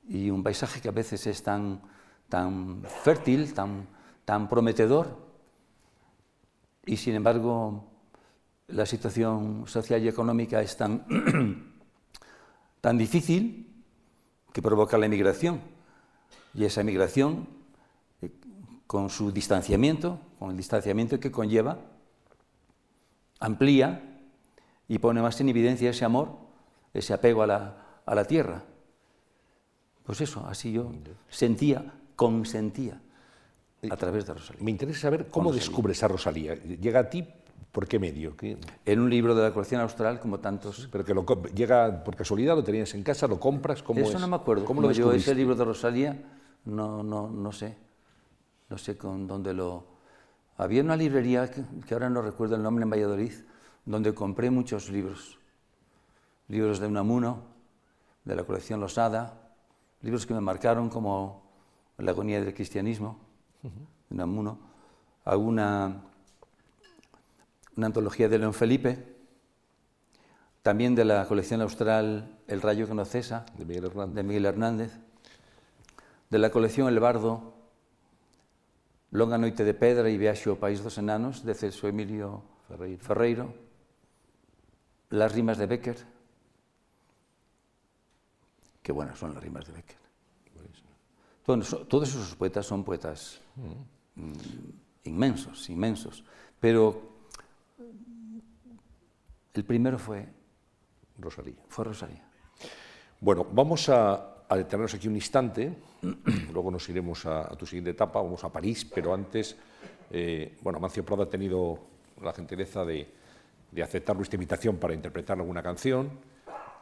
[0.08, 1.80] y un paisaje que a veces es tan,
[2.28, 3.86] tan fértil, tan,
[4.24, 5.32] tan prometedor,
[6.84, 7.84] y sin embargo
[8.68, 11.04] la situación social y económica es tan,
[12.80, 13.84] tan difícil
[14.52, 15.60] que provoca la emigración.
[16.54, 17.48] Y esa emigración,
[18.92, 21.78] con su distanciamiento, con el distanciamiento que conlleva,
[23.40, 24.20] amplía
[24.86, 26.36] y pone más en evidencia ese amor,
[26.92, 28.62] ese apego a la, a la tierra.
[30.04, 30.92] Pues eso, así yo
[31.30, 33.00] sentía, consentía
[33.88, 34.62] a través de Rosalía.
[34.62, 36.54] Me interesa saber cómo descubres a Rosalía.
[36.56, 37.24] ¿Llega a ti
[37.72, 38.36] por qué medio?
[38.84, 40.86] En un libro de la colección austral, como tantos.
[40.92, 41.24] Pero que lo,
[41.54, 44.66] llega por casualidad, lo tenías en casa, lo compras, ¿cómo Eso no me acuerdo.
[44.66, 46.22] ¿Cómo lo yo ese libro de Rosalía,
[46.66, 47.90] no, no, no sé.
[48.72, 49.84] No sé con dónde lo...
[50.56, 53.34] Había una librería, que, que ahora no recuerdo el nombre, en Valladolid,
[53.84, 55.38] donde compré muchos libros.
[56.48, 57.42] Libros de Unamuno,
[58.24, 59.52] de la colección Losada,
[60.00, 61.52] libros que me marcaron como
[61.98, 63.18] La agonía del cristianismo,
[63.62, 64.58] de Namuno,
[65.26, 66.04] alguna
[67.76, 69.16] una antología de León Felipe,
[70.62, 74.14] también de la colección austral El rayo que no cesa, de Miguel Hernández.
[74.14, 74.98] De Miguel Hernández.
[76.30, 77.51] de la colección El Bardo,
[79.12, 83.04] Longa noite de pedra e viaxe ao país dos enanos, de Celso Emilio Ferreiro.
[83.04, 83.46] Ferreiro.
[85.12, 85.98] Las rimas de Becker.
[88.80, 90.00] Qué buenas son las rimas de Becker.
[91.44, 93.36] Todos, todos esos poetas son poetas
[94.16, 96.24] mm, inmensos, inmensos.
[96.58, 97.12] Pero
[99.52, 100.26] el primero fue
[101.18, 101.60] Rosalía.
[101.68, 102.24] Fue Rosalía.
[103.20, 105.76] Bueno, vamos a, a detenernos aquí un instante,
[106.52, 109.56] luego nos iremos a, a, tu siguiente etapa, vamos a París, pero antes,
[110.10, 111.78] eh, bueno, Mancio Prada ha tenido
[112.20, 113.08] la gentileza de,
[113.70, 116.10] de, aceptar nuestra invitación para interpretar alguna canción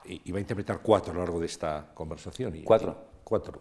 [0.04, 2.56] y, y, va a interpretar cuatro a lo largo de esta conversación.
[2.56, 2.92] Y, ¿Cuatro?
[2.92, 3.60] Y, cuatro.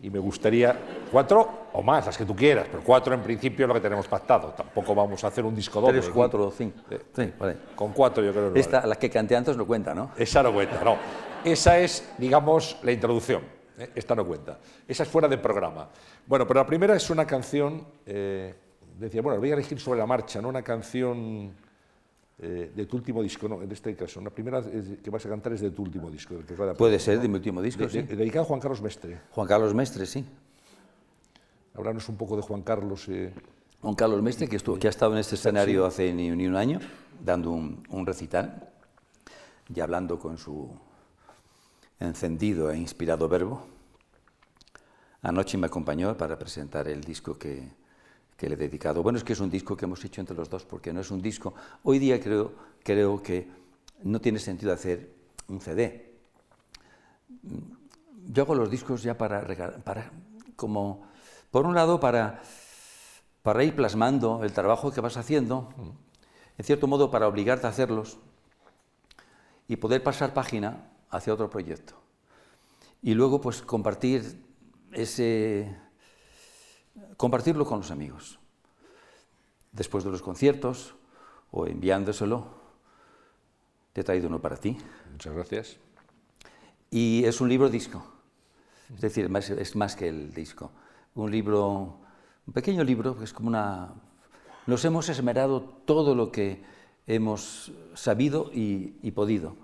[0.00, 0.76] Y me gustaría,
[1.12, 4.08] cuatro o más, las que tú quieras, pero cuatro en principio es lo que tenemos
[4.08, 4.48] pactado.
[4.48, 6.00] Tampoco vamos a hacer un disco doble.
[6.00, 6.80] Tres, cuatro o cinco.
[7.14, 7.56] Sí, vale.
[7.76, 8.88] Con cuatro yo creo que Esta, vale.
[8.88, 10.10] la que canté antes no cuenta, ¿no?
[10.16, 10.96] Esa no cuenta, no.
[11.44, 13.61] Esa es, digamos, la introducción.
[13.82, 13.90] ¿Eh?
[13.94, 14.58] Esta no cuenta.
[14.86, 15.88] Esa es fuera de programa.
[16.26, 18.54] Bueno, pero la primera es una canción, eh,
[18.98, 20.48] decía, bueno, voy a elegir sobre la marcha, ¿no?
[20.48, 21.52] Una canción
[22.38, 24.20] eh, de tu último disco, no, en este caso.
[24.20, 26.36] La primera que vas a cantar es de tu último disco.
[26.46, 28.02] Que Puede ser de mi último disco, de, sí.
[28.02, 29.20] De, dedicado a Juan Carlos Mestre.
[29.30, 30.24] Juan Carlos Mestre, sí.
[31.74, 33.08] Hablarnos un poco de Juan Carlos.
[33.80, 35.88] Juan Carlos Mestre, que, estuvo, que ha estado en este escenario sí.
[35.88, 36.78] hace ni, ni, un año,
[37.24, 38.70] dando un, un recital
[39.74, 40.70] y hablando con su
[42.00, 43.71] encendido e inspirado verbo.
[45.22, 47.68] Anoche me acompañó para presentar el disco que,
[48.36, 49.04] que, le he dedicado.
[49.04, 51.12] Bueno, es que es un disco que hemos hecho entre los dos, porque no es
[51.12, 51.54] un disco.
[51.84, 53.48] Hoy día creo, creo que
[54.02, 55.12] no tiene sentido hacer
[55.46, 56.12] un CD.
[58.26, 59.46] Yo hago los discos ya para,
[59.84, 60.10] para
[60.56, 61.06] como,
[61.52, 62.42] por un lado, para,
[63.42, 65.68] para ir plasmando el trabajo que vas haciendo,
[66.58, 68.18] en cierto modo para obligarte a hacerlos
[69.68, 71.94] y poder pasar página hacia otro proyecto.
[73.02, 74.51] Y luego, pues, compartir
[74.92, 75.76] ese...
[77.16, 78.38] compartirlo con los amigos.
[79.72, 80.94] Después de los conciertos
[81.50, 82.46] o enviándoselo,
[83.92, 84.76] te he traído uno para ti.
[85.10, 85.78] Muchas gracias.
[86.90, 88.04] Y es un libro disco.
[88.94, 90.70] Es decir, es más que el disco.
[91.14, 92.00] Un libro,
[92.46, 93.94] un pequeño libro, que es como una...
[94.66, 96.62] Nos hemos esmerado todo lo que
[97.06, 99.56] hemos sabido y, y podido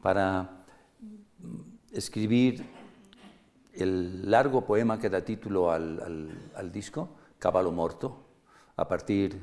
[0.00, 0.64] para
[1.92, 2.64] escribir
[3.78, 8.24] el largo poema que da título al, disco, Caballo Morto.
[8.76, 9.38] A partir,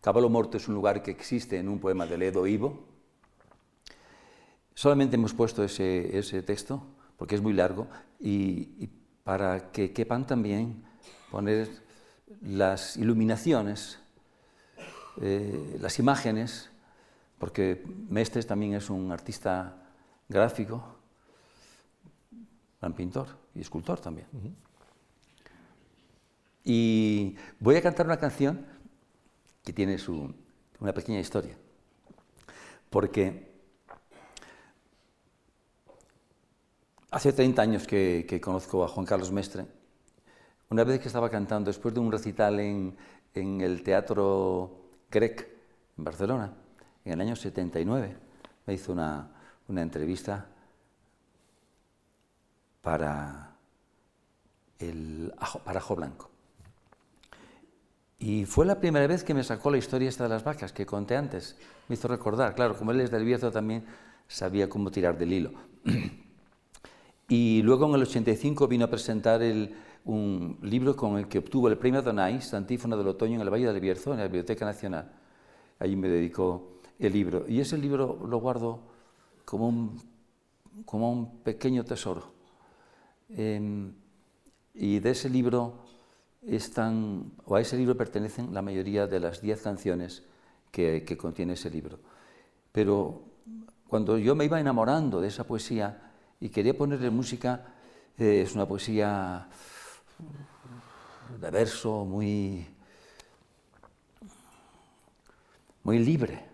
[0.00, 2.84] Caballo Morto es un lugar que existe en un poema de Ledo Ivo.
[4.74, 6.82] Solamente hemos puesto ese, texto,
[7.16, 8.88] porque es muy largo, y, y,
[9.24, 10.82] para que quepan también
[11.30, 11.68] poner
[12.42, 13.98] las iluminaciones,
[15.20, 16.70] eh, las imágenes,
[17.38, 19.76] porque Mestres también es un artista
[20.28, 20.99] gráfico,
[22.80, 24.26] gran pintor y escultor también.
[24.32, 24.54] Uh -huh.
[26.64, 28.66] Y voy a cantar una canción
[29.64, 30.32] que tiene su,
[30.78, 31.56] una pequeña historia,
[32.88, 33.50] porque
[37.10, 39.66] hace 30 años que, que, conozco a Juan Carlos Mestre,
[40.70, 42.96] una vez que estaba cantando, después de un recital en,
[43.34, 45.48] en el Teatro Grec,
[45.98, 46.52] en Barcelona,
[47.04, 48.16] en el año 79,
[48.66, 49.28] me hizo una,
[49.68, 50.46] una entrevista
[52.82, 53.56] para,
[54.78, 56.30] el ajo, Blanco.
[58.18, 60.84] Y fue la primera vez que me sacó la historia esta de las vacas que
[60.84, 61.56] conté antes.
[61.88, 63.84] Me hizo recordar, claro, como él es del Bierzo también
[64.28, 65.52] sabía cómo tirar del hilo.
[67.28, 69.40] y luego en el 85 vino a presentar
[70.04, 73.72] un libro con el que obtuvo el premio Donais, Antífona del Otoño en el Valle
[73.72, 75.12] del Bierzo, en la Biblioteca Nacional.
[75.78, 77.46] Allí me dedicó el libro.
[77.48, 78.80] Y ese libro lo guardo
[79.46, 79.94] como
[80.84, 82.39] como un pequeño tesoro.
[83.30, 83.92] Eh,
[84.74, 85.84] y de ese libro
[86.42, 90.22] están, o a ese libro pertenecen la mayoría de las diez canciones
[90.70, 91.98] que, que, contiene ese libro.
[92.72, 93.22] Pero
[93.88, 97.74] cuando yo me iba enamorando de esa poesía y quería ponerle música,
[98.16, 99.48] eh, es una poesía
[101.40, 102.66] de verso muy,
[105.82, 106.44] muy libre.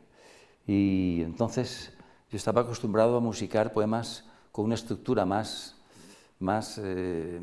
[0.67, 1.93] Y entonces
[2.31, 5.76] yo estaba acostumbrado a musicar poemas con una estructura más
[6.41, 7.41] más, eh,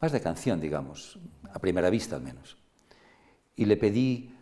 [0.00, 1.18] más de canción, digamos,
[1.52, 2.56] a primera vista al menos.
[3.56, 4.34] Y le pedí,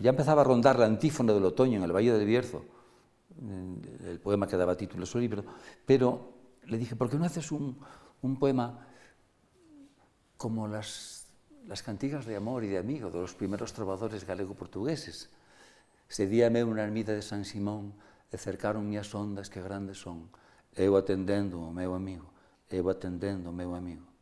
[0.00, 2.64] ya empezaba a rondar la antífona del otoño en el Valle del Bierzo,
[4.06, 5.44] el poema que daba título a su libro,
[5.86, 6.32] pero
[6.64, 7.78] le dije, ¿por qué no haces un,
[8.20, 8.86] un poema
[10.36, 11.26] como las,
[11.66, 15.30] las cantigas de amor y de amigo de los primeros trovadores galego-portugueses?
[16.08, 17.94] Sedíame una ermida de San Simón,
[18.32, 20.32] e cercaron as ondas que grandes son,
[20.76, 22.26] eu atendendo ao meu amigo,
[22.70, 24.12] e vou atendendo, meu amigo.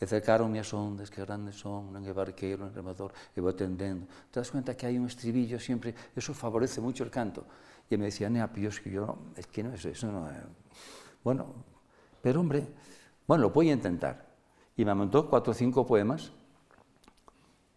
[0.00, 4.06] E cercaron as ondas que grandes son, non é barqueiro, non remador, e vou atendendo.
[4.30, 7.44] Te das cuenta que hai un estribillo sempre, eso favorece mucho el canto.
[7.90, 10.38] E me decía, Nea Píos, que yo, es que no es eso, no es...
[11.24, 11.50] Bueno,
[12.22, 12.62] pero hombre,
[13.26, 14.28] bueno, lo voy a intentar.
[14.76, 16.30] Y me montó cuatro o cinco poemas,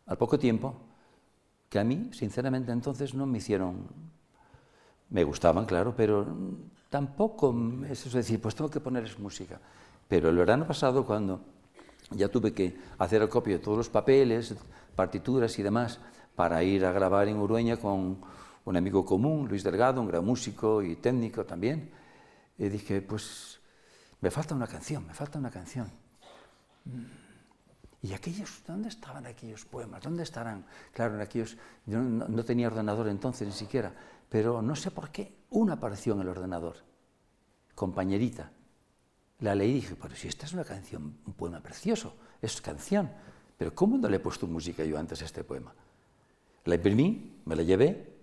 [0.06, 0.77] al poco tiempo,
[1.69, 3.88] que a mí, sinceramente, entonces no me hicieron...
[5.10, 6.23] Me gustaban, claro, pero
[6.91, 7.56] tampoco
[7.89, 9.60] es decir, pues tengo que ponerles música.
[10.10, 11.39] Pero el verano pasado, cuando
[12.12, 14.54] ya tuve que hacer el copio de todos los papeles,
[14.93, 15.99] partituras y demás,
[16.36, 18.19] para ir a grabar en Urueña con
[18.65, 21.89] un amigo común, Luis Delgado, un gran músico y técnico también.
[22.58, 23.62] Y dije, pues
[24.19, 25.89] me falta una canción, me falta una canción.
[28.01, 30.04] ¿Y aquellos, dónde estaban aquellos poemas?
[30.04, 30.65] ¿Dónde estarán?
[30.91, 33.93] Claro, en aquellos, yo no tenía ordenador entonces ni siquiera,
[34.27, 36.76] pero no sé por qué, una apareció en el ordenador,
[37.76, 38.52] compañerita,
[39.40, 43.10] la leí y dije, pero si esta es una canción, un poema precioso, es canción,
[43.58, 45.74] pero ¿cómo no le he puesto música yo antes a este poema?
[46.66, 48.14] La imprimí, me la llevé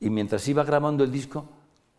[0.00, 1.48] y mientras iba grabando el disco,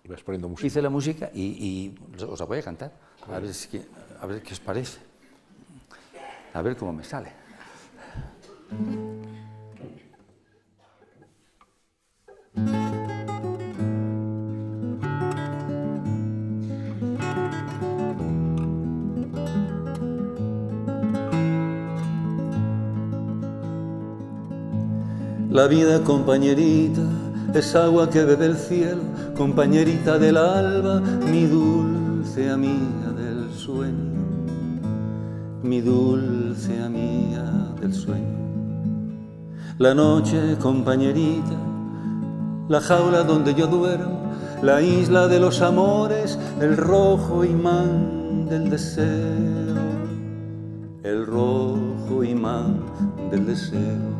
[0.03, 0.67] Ibas poniendo música.
[0.67, 2.91] hice la música y, y os la voy a cantar,
[3.27, 3.81] a ver, si-
[4.21, 4.99] a ver qué os parece,
[6.53, 7.31] a ver cómo me sale.
[25.57, 27.01] La vida, compañerita,
[27.55, 29.01] es agua que bebe el cielo,
[29.35, 34.21] compañerita del alba, mi dulce amiga del sueño,
[35.63, 38.37] mi dulce amiga del sueño.
[39.79, 41.57] La noche, compañerita,
[42.69, 49.75] la jaula donde yo duermo, la isla de los amores, el rojo imán del deseo,
[51.01, 52.79] el rojo imán
[53.31, 54.16] del deseo.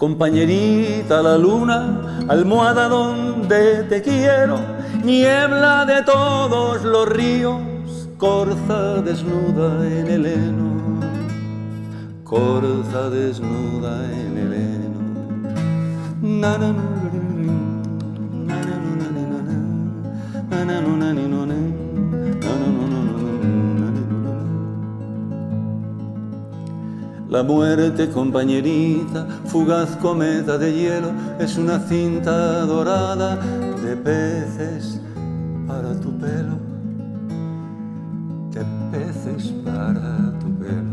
[0.00, 4.58] Compañerita la luna, almohada donde te quiero,
[5.04, 7.60] niebla de todos los ríos,
[8.16, 11.00] corza desnuda en el heno,
[12.24, 14.70] corza desnuda en el heno.
[27.30, 33.36] La muerte, compañerita, fugaz cometa de hielo, es una cinta dorada
[33.84, 35.00] de peces
[35.64, 36.58] para tu pelo,
[38.50, 40.90] de peces para tu pelo.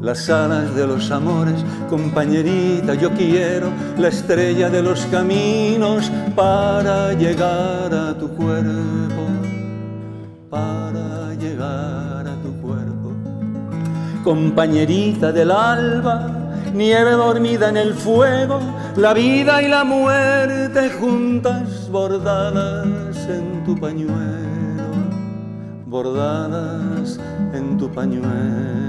[0.00, 7.92] Las alas de los amores, compañerita, yo quiero la estrella de los caminos para llegar
[7.92, 9.26] a tu cuerpo,
[10.48, 12.39] para llegar a
[14.24, 16.30] compañerita del alba,
[16.74, 18.60] nieve dormida en el fuego,
[18.96, 24.90] la vida y la muerte juntas bordadas en tu pañuelo,
[25.86, 27.18] bordadas
[27.52, 28.80] en tu pañuelo.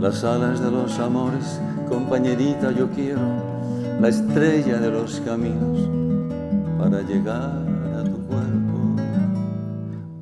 [0.00, 3.20] Las alas de los amores, compañerita, yo quiero
[4.00, 5.90] la estrella de los caminos
[6.78, 7.66] para llegar
[7.98, 8.96] a tu cuerpo,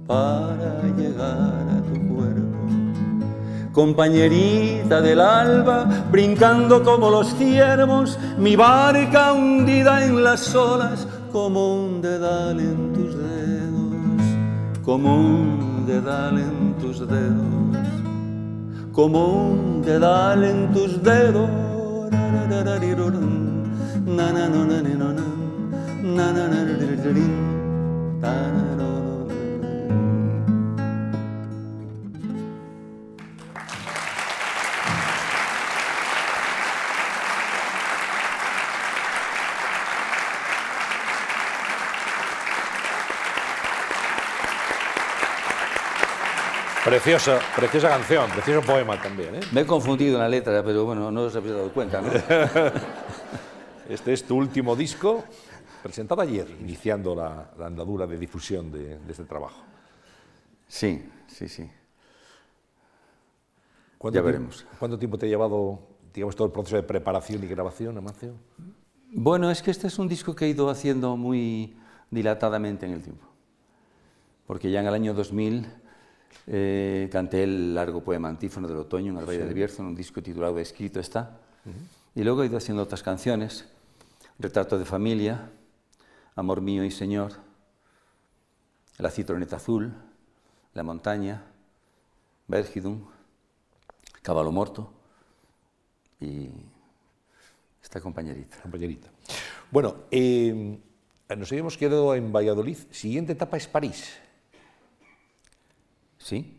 [0.06, 2.56] para llegar a tu cuerpo.
[3.72, 12.00] Compañerita del alba, brincando como los ciervos, mi barca hundida en las olas, como un
[12.00, 17.65] dedal en tus dedos, como un dedal en tus dedos
[18.96, 21.50] como un dedal en tus dedos.
[22.11, 22.76] Na, na, na,
[46.87, 49.34] Preciosa, preciosa canción, precioso poema también.
[49.34, 49.40] ¿eh?
[49.52, 52.10] Me he confundido en la letra, pero bueno, no os habéis dado cuenta, ¿no?
[53.88, 55.24] Este es tu último disco,
[55.82, 59.62] presentado ayer, iniciando la, la andadura de difusión de, de este trabajo.
[60.68, 61.68] Sí, sí, sí.
[63.98, 64.66] ¿Cuánto Ya tiempo- veremos.
[64.78, 65.80] ¿Cuánto tiempo te ha llevado,
[66.14, 68.34] digamos, todo el proceso de preparación y grabación, Amancio?
[69.12, 71.76] Bueno, es que este es un disco que he ido haciendo muy
[72.10, 73.26] dilatadamente en el tiempo.
[74.48, 75.66] Porque ya en el año 2000
[76.49, 79.94] Eh, canté el largo poema antífono del otoño en el Valle del Bierzo, en un
[79.97, 81.38] disco titulado Escrito está.
[82.15, 83.67] Y luego he ido haciendo otras canciones,
[84.38, 85.51] Retrato de familia,
[86.37, 87.33] Amor mío y Señor,
[88.99, 89.92] La citroneta azul,
[90.75, 91.42] La montaña,
[92.47, 93.07] Vergidum,
[94.23, 94.92] Caballo morto
[96.21, 96.49] y
[97.83, 98.59] esta compañerita.
[98.63, 99.09] Compañerita.
[99.71, 100.79] Bueno, eh,
[101.37, 102.77] nos habíamos quedado en Valladolid.
[102.90, 104.19] Siguiente etapa es París.
[106.27, 106.58] ¿Sí?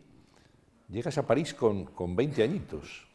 [0.88, 3.06] Llegas a París con, con 20 añitos.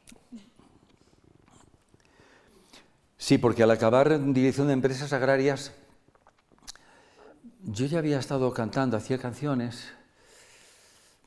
[3.17, 5.73] Sí, porque al acabar en dirección de empresas agrarias,
[7.63, 9.89] yo ya había estado cantando, hacía canciones.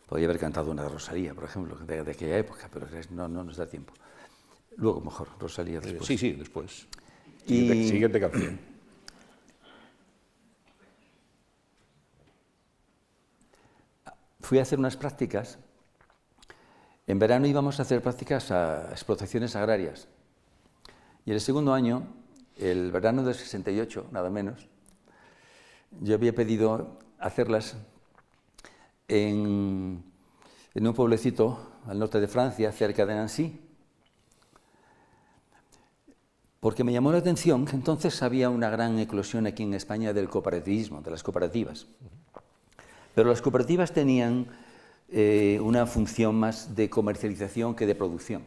[0.09, 3.43] Podría haber cantado una de Rosalía, por ejemplo, de, de aquella época, pero no, no
[3.43, 3.95] nos da tiempo.
[4.77, 6.07] Luego mejor, Rosalía después.
[6.07, 6.87] Sí, sí, después.
[7.45, 8.76] Siguiente, Y- siguiente canción.
[14.47, 15.59] Fui a hacer unas prácticas.
[17.09, 20.07] En verano íbamos a hacer prácticas a explotaciones agrarias.
[21.25, 22.07] Y el segundo año,
[22.57, 24.69] el verano del 68, nada menos,
[26.01, 27.77] yo había pedido hacerlas
[29.09, 30.05] en,
[30.75, 33.61] un pueblecito al norte de Francia, cerca de Nancy,
[36.61, 40.29] porque me llamó la atención que entonces había una gran eclosión aquí en España del
[40.29, 41.89] cooperativismo, de las cooperativas.
[43.17, 44.47] Pero las cooperativas tenían
[45.09, 48.43] eh, una función más de comercialización que de producción.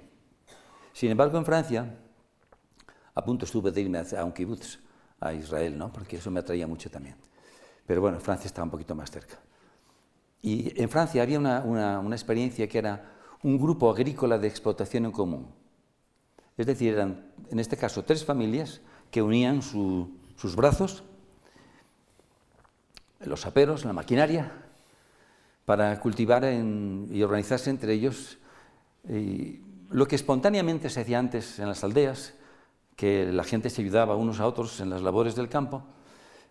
[0.93, 1.97] Sin embargo, en Francia,
[3.15, 4.77] a punto estuve de irme a un kibutz,
[5.19, 5.91] a Israel, ¿no?
[5.91, 7.15] porque eso me atraía mucho también.
[7.87, 9.39] Pero bueno, Francia estaba un poquito más cerca.
[10.39, 13.11] Y en Francia había una, una- experiencia que era
[13.41, 15.47] un grupo agrícola de explotación en común.
[16.57, 21.03] Es decir, eran en este caso tres familias que unían su- sus brazos
[23.19, 24.51] los aperos, la maquinaria,
[25.65, 28.37] para cultivar y organizarse entre ellos
[29.89, 32.33] lo que espontáneamente se hacía antes en las aldeas,
[32.95, 35.83] que la gente se ayudaba unos a otros en las labores del campo,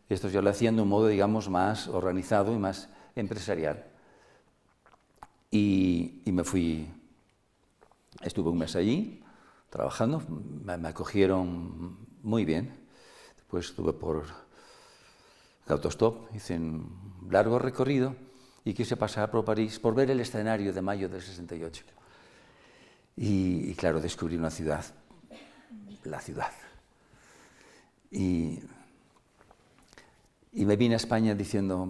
[0.09, 3.85] estos ya lo hacían de un modo, digamos, más organizado y más empresarial.
[5.51, 6.89] Y, y me fui,
[8.23, 9.23] estuve un mes allí
[9.69, 10.23] trabajando,
[10.65, 12.75] me, me acogieron muy bien,
[13.37, 14.25] después estuve por
[15.75, 18.15] autostop, hice un largo recorrido
[18.65, 21.85] y quise pasar por París por ver el escenario de mayo del 68.
[23.17, 24.85] Y, claro, descubrí una ciudad,
[26.05, 26.53] la ciudad.
[28.11, 28.61] Y,
[30.53, 31.89] y me vine a España diciendo,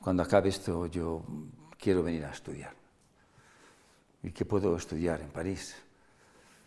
[0.00, 1.24] cuando acabe esto yo
[1.78, 2.74] quiero venir a estudiar.
[4.22, 5.74] ¿Y qué puedo estudiar en París?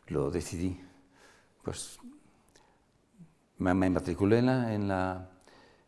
[0.08, 0.80] Lo decidí.
[1.64, 2.00] Pues
[3.58, 5.30] me, matriculé en, la,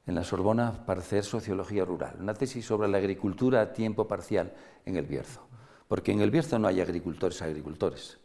[0.10, 4.52] en la Sorbona para hacer sociología rural, una tesis sobre la agricultura a tiempo parcial
[4.86, 5.48] en el Bierzo,
[5.88, 8.18] porque en el Bierzo no hay agricultores agricultores.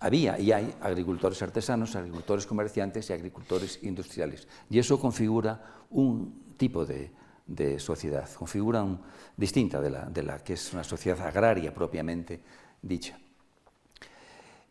[0.00, 4.48] Había y hay agricultores artesanos, agricultores comerciantes y agricultores industriales.
[4.68, 7.10] Y eso configura un tipo de,
[7.46, 9.00] de sociedad, configura un,
[9.36, 12.40] distinta de la, de la que es una sociedad agraria propiamente
[12.82, 13.18] dicha.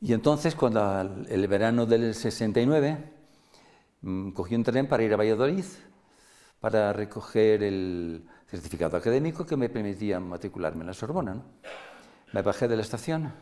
[0.01, 3.12] Y entonces, cuando el verano del 69, mm,
[4.33, 5.65] cogí un tren para ir a Valladolid
[6.59, 11.33] para recoger el certificado académico que me permitía matricularme en la Sorbona.
[11.33, 11.43] ¿no?
[12.31, 13.33] Me bajé de la estación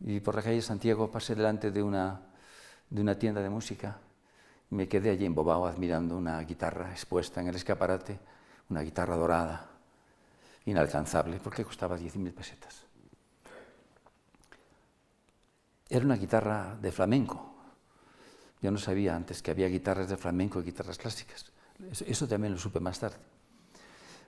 [0.00, 2.20] y por la calle Santiago pasé delante de una,
[2.90, 3.98] de una tienda de música
[4.70, 8.18] y me quedé allí embobado admirando una guitarra expuesta en el escaparate,
[8.70, 9.70] una guitarra dorada,
[10.64, 12.84] inalcanzable, porque costaba 10.000 pesetas.
[15.88, 17.53] Era una guitarra de flamenco.
[18.64, 21.52] Yo no sabía antes que había guitarras de flamenco y guitarras clásicas.
[21.92, 23.18] Eso, eso también lo supe más tarde.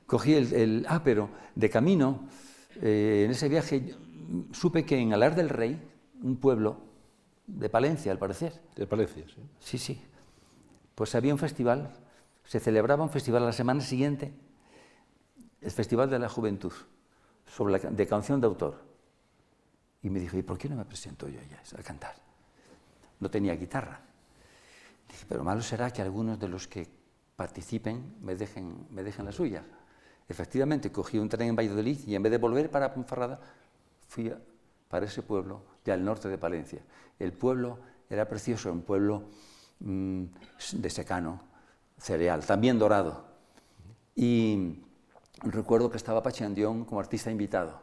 [0.06, 2.28] Cogí el, el- ah, pero de camino,
[2.82, 3.94] eh, en ese viaje,
[4.52, 5.80] supe que en Alar del Rey,
[6.22, 6.78] un pueblo
[7.46, 9.24] de Palencia, al parecer, ¿Te parece?
[9.26, 9.42] Sí.
[9.60, 10.02] Sí, sí.
[10.94, 11.90] Pues había un festival,
[12.44, 14.34] se celebraba un festival a la semana siguiente,
[15.60, 16.72] el Festival de la Juventud,
[17.46, 18.84] sobre la, de canción de autor.
[20.02, 22.14] Y me dijo, ¿y por qué no me presento yo ya a cantar?
[23.20, 24.00] No tenía guitarra.
[25.28, 26.86] Pero malo será que algunos de los que
[27.36, 29.64] participen me dejen, me dejen la suya.
[30.28, 33.40] Efectivamente, cogí un tren en Valladolid y en vez de volver para Ponferrada,
[34.08, 34.38] fui a-
[34.88, 36.80] para ese pueblo de al norte de Palencia.
[37.18, 37.78] El pueblo
[38.08, 39.24] era precioso, un pueblo
[39.80, 40.24] mm,
[40.74, 41.40] de secano,
[41.98, 43.24] cereal, también dorado.
[44.14, 44.80] Y
[45.42, 47.80] recuerdo que estaba Pachandión como artista invitado.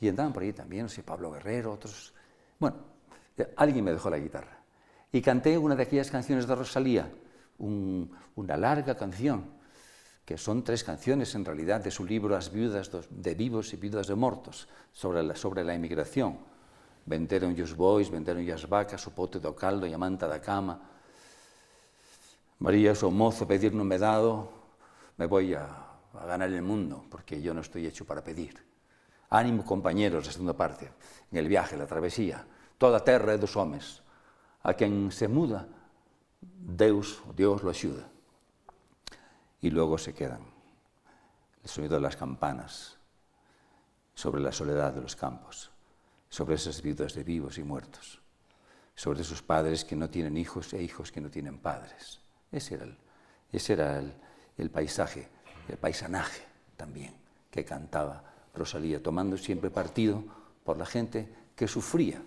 [0.00, 2.12] Y andaban por ahí también, no sé, Pablo Guerrero, otros.
[2.58, 2.76] Bueno,
[3.38, 4.58] eh, alguien me dejó la guitarra.
[5.12, 7.12] Y canté una de aquellas canciones de Rosalía,
[7.58, 9.44] un- una larga canción,
[10.24, 14.06] que son tres canciones en realidad de su libro Las viudas de vivos y viudas
[14.06, 16.38] de muertos, sobre la, sobre la inmigración.
[17.04, 20.78] Venderon os bois, venderon as vacas, o pote do caldo e a manta da cama.
[22.62, 24.48] María, o mozo pedir no me dado,
[25.18, 25.66] me voy a,
[26.14, 28.54] a ganar el mundo, porque yo no estoy hecho para pedir.
[29.34, 30.88] Ánimo, compañeros, de segunda parte,
[31.32, 32.46] en el viaje, la travesía.
[32.78, 34.01] Toda terra é dos homes.
[34.62, 35.66] A quen se muda,
[36.40, 38.08] Deus, Dios lo ayuda.
[39.60, 40.42] Y luego se quedan
[41.62, 42.98] el sonido de las campanas
[44.14, 45.72] sobre la soledad de los campos
[46.32, 48.18] sobre esas viudas de vivos y muertos,
[48.94, 52.20] sobre esos padres que no tienen hijos e hijos que no tienen padres.
[52.50, 52.96] Ese era el,
[53.52, 54.02] ese era
[54.56, 55.28] el paisaje,
[55.68, 56.42] el paisanaje
[56.74, 57.14] también
[57.50, 60.24] que cantaba Rosalía, tomando siempre partido
[60.64, 62.22] por la gente que sufría,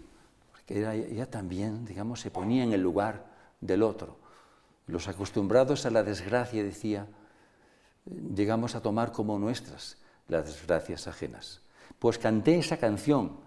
[0.67, 3.25] ella, ella también, digamos, se ponía en el lugar
[3.61, 4.17] del otro.
[4.87, 7.07] Los acostumbrados a la desgracia, decía,
[8.35, 9.97] llegamos a tomar como nuestras
[10.27, 11.61] las desgracias ajenas.
[11.99, 13.37] Pues canté esa canción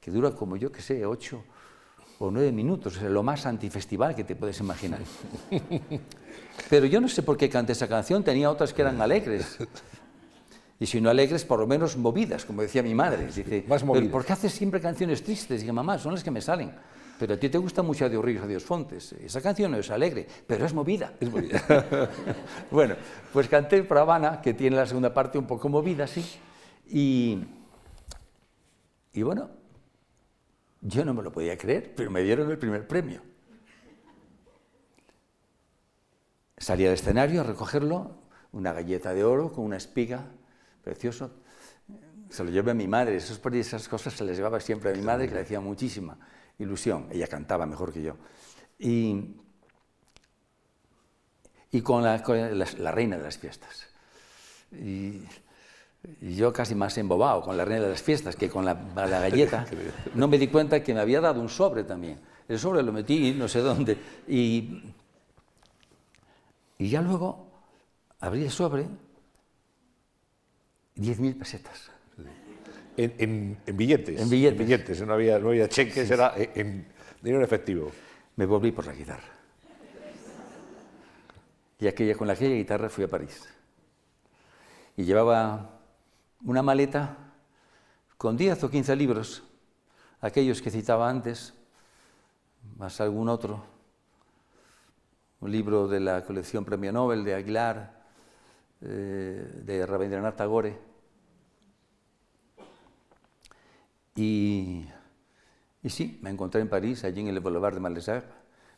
[0.00, 1.42] que dura como yo que sé, ocho
[2.18, 5.00] o nueve minutos, es lo más antifestival que te puedes imaginar.
[6.70, 9.58] Pero yo no sé por qué canté esa canción, tenía otras que eran alegres.
[10.80, 13.26] Y si no alegres, por lo menos movidas, como decía mi madre.
[13.26, 14.08] Dice, Más movidas.
[14.08, 15.60] ¿por qué haces siempre canciones tristes?
[15.60, 16.72] Digo, mamá, son las que me salen.
[17.18, 19.12] Pero a ti te gusta mucho Adiós Ríos, Adiós Fontes.
[19.12, 21.12] Esa canción no es alegre, pero es movida.
[21.20, 21.62] Es movida.
[22.70, 22.96] bueno,
[23.32, 26.24] pues canté para Habana, que tiene la segunda parte un poco movida, sí.
[26.88, 27.38] Y,
[29.12, 29.50] y bueno,
[30.80, 33.22] yo no me lo podía creer, pero me dieron el primer premio.
[36.56, 38.16] Salí al escenario a recogerlo,
[38.52, 40.26] una galleta de oro con una espiga,
[40.84, 41.30] precioso.
[42.28, 45.02] Se lo llevé a mi madre, esas, esas cosas se les llevaba siempre a mi
[45.02, 46.18] madre, que le hacía muchísima
[46.58, 47.08] ilusión.
[47.10, 48.16] Ella cantaba mejor que yo.
[48.78, 49.36] Y,
[51.70, 53.86] y con, la, con la, la reina de las fiestas.
[54.72, 55.22] Y,
[56.20, 59.20] y yo casi más embobado con la reina de las fiestas que con la, la,
[59.20, 59.66] galleta,
[60.14, 62.20] no me di cuenta que me había dado un sobre también.
[62.48, 63.96] El sobre lo metí no sé dónde.
[64.28, 64.82] Y,
[66.78, 67.46] y ya luego
[68.20, 68.86] abrí el sobre,
[70.96, 71.90] 10.000 pesetas.
[72.96, 74.20] En, en, en, billetes.
[74.20, 74.60] En billetes.
[74.60, 76.86] En billetes, no había, no había cheques, era en, en
[77.20, 77.90] dinero efectivo.
[78.36, 79.34] Me volví por la guitarra.
[81.80, 83.48] Y aquella, con aquella guitarra fui a París.
[84.96, 85.80] Y llevaba
[86.44, 87.16] una maleta
[88.16, 89.42] con 10 o 15 libros,
[90.20, 91.52] aquellos que citaba antes,
[92.78, 93.64] más algún otro,
[95.40, 97.93] un libro de la colección Premio Nobel de Aguilar,
[98.80, 100.78] eh, de Rabindranath Tagore.
[104.16, 104.86] Y,
[105.82, 108.30] y, sí, me encontré en París, allí en el Boulevard de Malesherbes,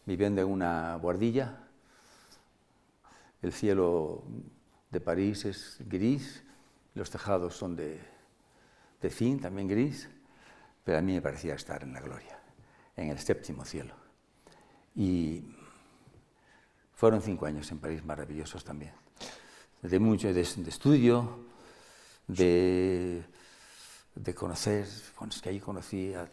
[0.07, 1.59] viviendo en una guardilla.
[3.42, 4.24] El cielo
[4.90, 6.42] de París es gris,
[6.94, 8.01] los tejados son de,
[9.01, 10.09] de zinc, también gris,
[10.84, 12.38] pero a mí me parecía estar en la gloria,
[12.97, 13.94] en el séptimo cielo.
[14.94, 15.44] Y
[16.92, 18.92] fueron cinco años en París maravillosos también,
[19.83, 21.47] de mucho de, de estudio,
[22.27, 23.22] de,
[24.14, 24.87] de, conocer,
[25.18, 26.29] bueno, es que ahí conocí a,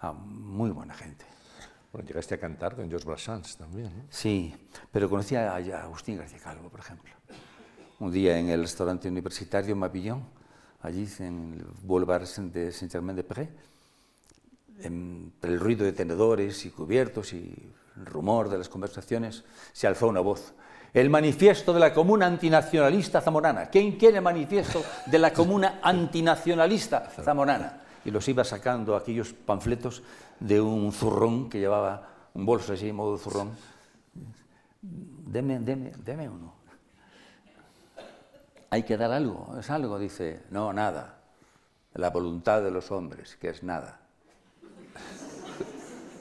[0.00, 1.24] a, muy buena gente.
[1.92, 4.04] Bueno, llegaste a cantar con Georges Brassens también, ¿no?
[4.10, 4.54] Sí,
[4.90, 7.12] pero conocí a, a Agustín García Calvo, por ejemplo
[8.02, 10.24] un día en el restaurante universitario Mabillon,
[10.80, 13.48] allí en el Boulevard de Saint-Germain-des-Prés,
[14.80, 20.08] entre el ruido de tenedores y cubiertos y el rumor de las conversaciones, se alzó
[20.08, 20.52] una voz.
[20.92, 23.66] El manifiesto de la comuna antinacionalista zamorana.
[23.66, 27.80] ¿Quién quiere manifiesto de la comuna antinacionalista zamorana?
[28.04, 30.02] Y los iba sacando aquellos panfletos
[30.38, 33.52] de un zurrón que llevaba un bolso así, modo zurrón.
[34.82, 36.62] Deme, deme, deme uno
[38.72, 41.18] hay que dar algo, es algo, dice, no, nada,
[41.92, 44.00] la voluntad de los hombres, que es nada.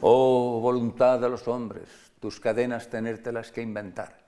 [0.02, 1.88] oh, voluntad de los hombres,
[2.20, 4.21] tus cadenas tenértelas que inventar.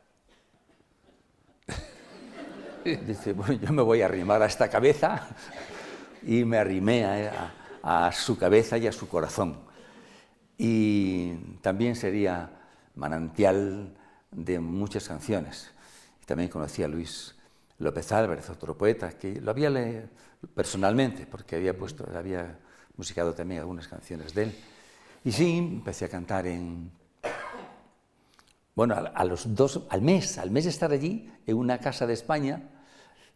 [2.84, 5.28] Dice, bueno, yo me voy a arrimar a esta cabeza
[6.22, 9.58] y me arrimé a, a, a su cabeza y a su corazón.
[10.58, 12.50] Y también sería
[12.96, 13.96] manantial
[14.32, 15.72] de muchas canciones.
[16.26, 17.36] También conocí a Luis
[17.80, 20.04] López Álvarez, otro poeta, que lo había leído
[20.54, 22.60] personalmente, porque había, puesto, había
[22.96, 24.56] musicado también algunas canciones de él.
[25.24, 26.92] Y sí, empecé a cantar en...
[28.76, 32.14] Bueno, a, los dos, al mes, al mes de estar allí, en una casa de
[32.14, 32.70] España,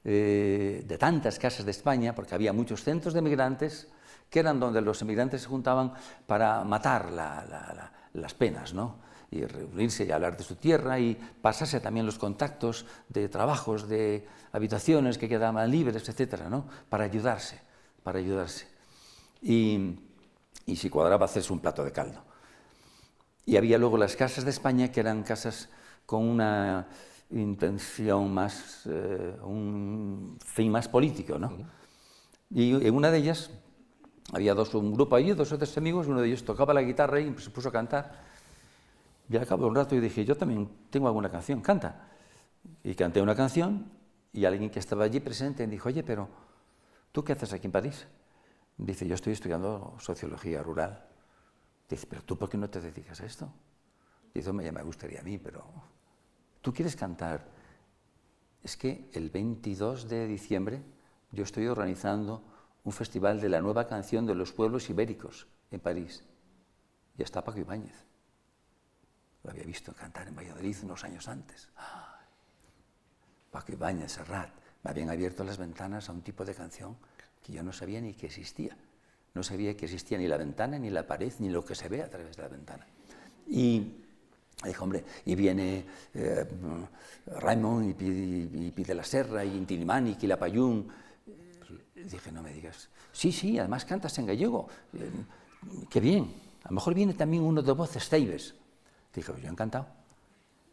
[0.04, 3.88] eh, de tantas casas de España, porque había muchos centros de migrantes,
[4.30, 5.94] que eran donde los emigrantes se juntaban
[6.26, 9.08] para matar la, la, la, las penas, ¿no?
[9.30, 14.26] y reunirse y hablar de su tierra y pasarse también los contactos de trabajos, de
[14.52, 16.66] habitaciones que quedaban libres, etcétera, ¿no?
[16.90, 17.60] Para ayudarse,
[18.04, 18.68] para ayudarse.
[19.42, 20.00] Y,
[20.66, 22.24] y si cuadraba hacerse un plato de caldo.
[23.48, 25.70] Y había luego las casas de España que eran casas
[26.06, 26.86] con una
[27.32, 31.54] intención más, eh, un fin más político, ¿no?
[32.52, 33.50] Y en una de ellas
[34.34, 37.22] había dos, un grupo allí, dos o tres amigos, uno de ellos tocaba la guitarra
[37.22, 38.20] y se puso a cantar.
[39.30, 42.10] Y al cabo de un rato yo dije, yo también tengo alguna canción, canta.
[42.84, 43.90] Y canté una canción
[44.34, 46.28] y alguien que estaba allí presente me dijo, oye, pero
[47.14, 48.08] ¿tú qué haces aquí en París?
[48.76, 51.02] Dice, yo estoy estudiando sociología rural.
[51.90, 53.52] Dice, pero ¿tú por qué no te dedicas a esto?
[54.34, 55.64] Dice, me, me gustaría a mí, pero
[56.62, 57.46] ¿tú quieres cantar?
[58.62, 60.82] Es que el 22 de diciembre
[61.32, 62.44] yo estoy organizando
[62.84, 66.24] un festival de la nueva canción de los pueblos ibéricos en París.
[67.18, 68.06] Y está Paco Ibáñez.
[69.44, 71.70] Lo había visto cantar en Valladolid unos años antes.
[73.52, 74.50] Paco Ibáñez, Serrat,
[74.84, 76.98] me habían abierto las ventanas a un tipo de canción
[77.44, 78.78] que yo no sabía ni que existía.
[79.38, 82.02] No sabía que existía ni la ventana, ni la pared, ni lo que se ve
[82.02, 82.88] a través de la ventana.
[83.48, 83.94] Y
[84.66, 85.86] dijo, hombre, y viene
[86.16, 86.44] eh,
[87.28, 90.88] Raymond y pide, la Serra, y Intilimani, y Quilapayún.
[91.94, 92.90] Dije, no me digas.
[93.12, 94.70] Sí, sí, además cantas en gallego.
[94.94, 95.12] Eh,
[95.88, 96.34] qué bien.
[96.64, 98.56] A lo mejor viene también uno de voces ceibes.
[99.14, 99.86] Dije, yo encantado.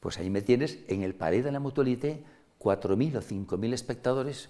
[0.00, 2.24] Pues ahí me tienes en el pared de la Mutualité,
[2.58, 4.48] 4.000 o 5.000 espectadores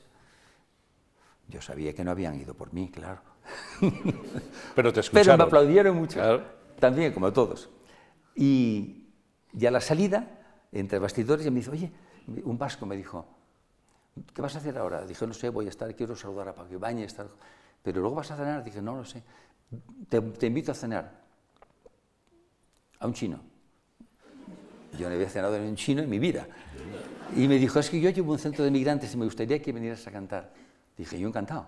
[1.49, 3.34] yo sabía que no habían ido por mí, claro.
[4.75, 5.27] Pero te escucharon.
[5.27, 6.43] Pero me aplaudieron mucho,
[6.79, 7.71] también, como todos.
[8.35, 9.09] Y,
[9.53, 10.43] ya a la salida,
[10.73, 11.93] entre bastidores, me dice, oye,
[12.45, 13.27] un vasco me dijo,
[14.35, 15.07] ¿qué vas a hacer ahora?
[15.07, 17.29] Dije, no sé, voy a estar, quiero saludar a Paco Ibáñez, estar...
[17.83, 18.65] pero luego vas a cenar.
[18.65, 19.23] Dije, no lo sé,
[20.09, 21.13] te, te, invito a cenar
[22.99, 23.41] a un chino.
[24.99, 26.47] Yo no había cenado en un chino en mi vida.
[27.37, 29.73] Y me dijo, es que yo llevo un centro de migrantes y me gustaría que
[29.73, 30.53] vinieras a cantar.
[30.97, 31.67] Dije, yo encantado.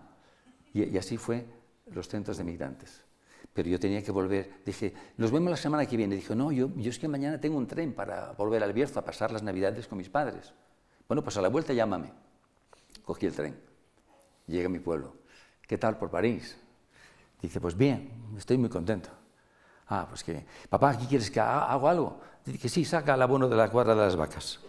[0.72, 1.46] Y, así fue
[1.86, 3.04] los centros de migrantes.
[3.52, 4.62] Pero yo tenía que volver.
[4.64, 6.14] Dije, nos vemos la semana que viene.
[6.14, 9.32] Dije, no, yo, es que mañana tengo un tren para volver al Bierzo a pasar
[9.32, 10.52] las Navidades con mis padres.
[11.08, 12.12] Bueno, pues a la vuelta llámame.
[13.04, 13.58] Cogí el tren.
[14.46, 15.14] Llegué a mi pueblo.
[15.66, 16.56] ¿Qué tal por París?
[17.40, 19.10] Dice, pues bien, estoy muy contento.
[19.88, 22.20] Ah, pues que, papá, ¿aquí quieres que haga, hago algo?
[22.44, 24.60] Dice sí, saca el abono de la cuadra de las vacas.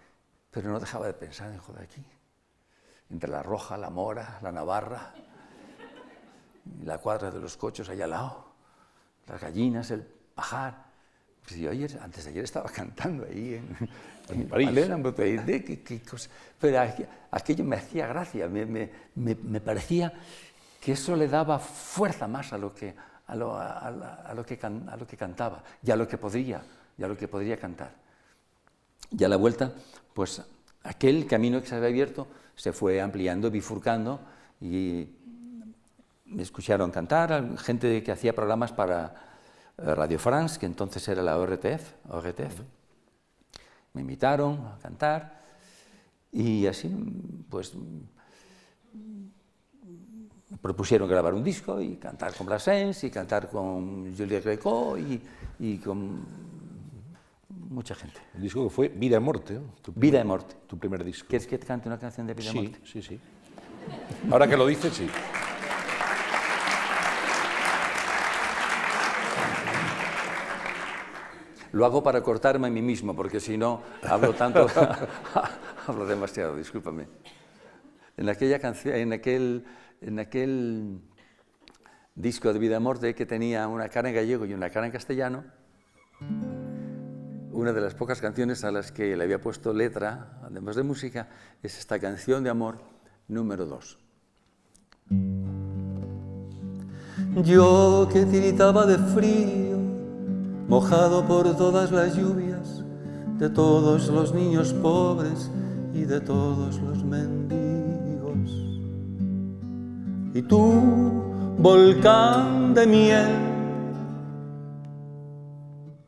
[0.53, 2.03] Pero no dejaba de pensar en joder aquí.
[3.09, 5.13] Entre la Roja, la Mora, la Navarra,
[6.83, 8.45] la cuadra de los cochos allá al lado,
[9.27, 10.85] las gallinas, el pajar.
[11.43, 13.89] Pues yo ayer, antes de ayer estaba cantando ahí en,
[14.29, 14.69] en París.
[16.59, 16.79] Pero
[17.31, 20.13] aquello me hacía gracia, me, me, me, parecía
[20.79, 22.93] que eso le daba fuerza más a lo que,
[23.25, 26.61] a lo, a, a lo que, a lo que cantaba y a lo que podría,
[26.97, 27.91] y a lo que podría cantar.
[29.11, 29.73] Y a la vuelta,
[30.13, 30.41] pues
[30.83, 34.19] aquel camino que se había abierto se fue ampliando, bifurcando
[34.61, 35.07] y
[36.25, 39.13] me escucharon cantar, gente que hacía programas para
[39.77, 42.61] eh, Radio France, que entonces era la ORTF, ORTF.
[43.93, 45.41] Me invitaron a cantar
[46.31, 46.89] y así,
[47.49, 47.73] pues,
[50.49, 55.21] me propusieron grabar un disco y cantar con Brassens y cantar con Juliette Greco y,
[55.59, 56.52] y con
[57.73, 58.21] mucha gente.
[58.35, 59.59] Un disco que fue Vida y Muerte.
[59.95, 60.55] Vida y Muerte.
[60.67, 61.27] Tu primer disco.
[61.27, 62.79] ¿Quieres que te cante una canción de Vida y Muerte?
[62.83, 63.19] Sí, sí.
[64.31, 65.09] Ahora que lo dices, sí.
[71.73, 74.67] Lo hago para cortarme a mí mismo, porque si no hablo tanto,
[75.87, 77.07] hablo demasiado, discúlpame.
[78.15, 79.65] En aquella canción, en aquel,
[79.99, 81.01] en aquel
[82.13, 84.91] disco de Vida y Muerte que tenía una cara en gallego y una cara en
[84.91, 85.45] castellano,
[87.53, 91.29] una de las pocas canciones a las que le había puesto letra, además de música,
[91.61, 92.79] es esta canción de amor
[93.27, 93.99] número dos.
[97.43, 99.77] Yo que tiritaba de frío,
[100.67, 102.83] mojado por todas las lluvias,
[103.37, 105.49] de todos los niños pobres
[105.93, 108.51] y de todos los mendigos.
[110.33, 111.23] Y tú,
[111.57, 113.52] volcán de miel,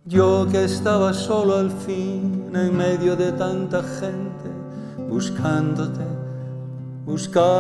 [0.06, 4.52] yo que estaba solo al fin en medio de tanta gente,
[5.10, 6.06] buscándote,
[7.06, 7.56] buscándote.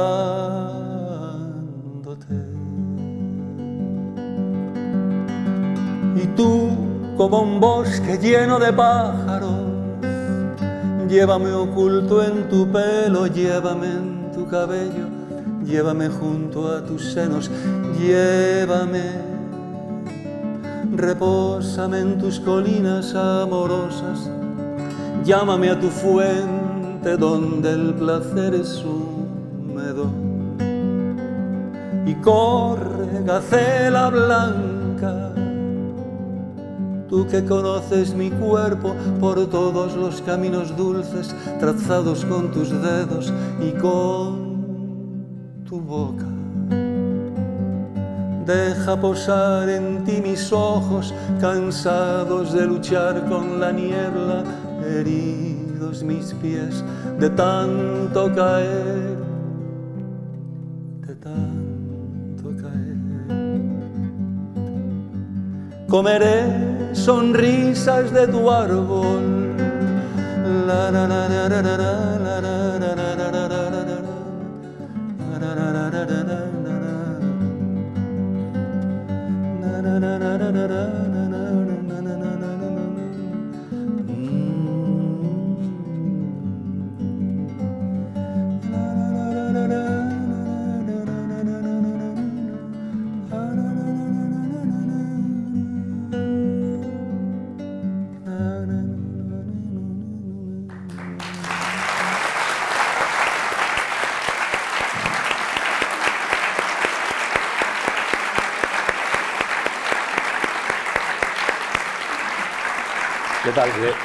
[6.15, 6.69] Y tú,
[7.17, 9.49] como un bosque lleno de pájaros,
[11.09, 15.07] llévame oculto en tu pelo, llévame en tu cabello,
[15.65, 17.49] llévame junto a tus senos,
[17.99, 19.34] llévame
[20.97, 24.29] repósame en tus colinas amorosas,
[25.23, 30.07] llámame a tu fuente donde el placer es húmedo.
[32.05, 35.33] Y corre, gacela blanca,
[37.09, 43.71] tú que conoces mi cuerpo por todos los caminos dulces trazados con tus dedos y
[43.79, 44.45] con
[45.65, 46.34] tu boca.
[48.45, 54.43] Deja posar en ti mis ojos, cansados de luchar con la niebla,
[54.85, 56.83] heridos mis pies
[57.19, 59.17] de tanto caer,
[61.07, 62.97] de tanto caer.
[65.87, 69.45] Comeré sonrisas de tu árbol.
[80.55, 81.04] da da da.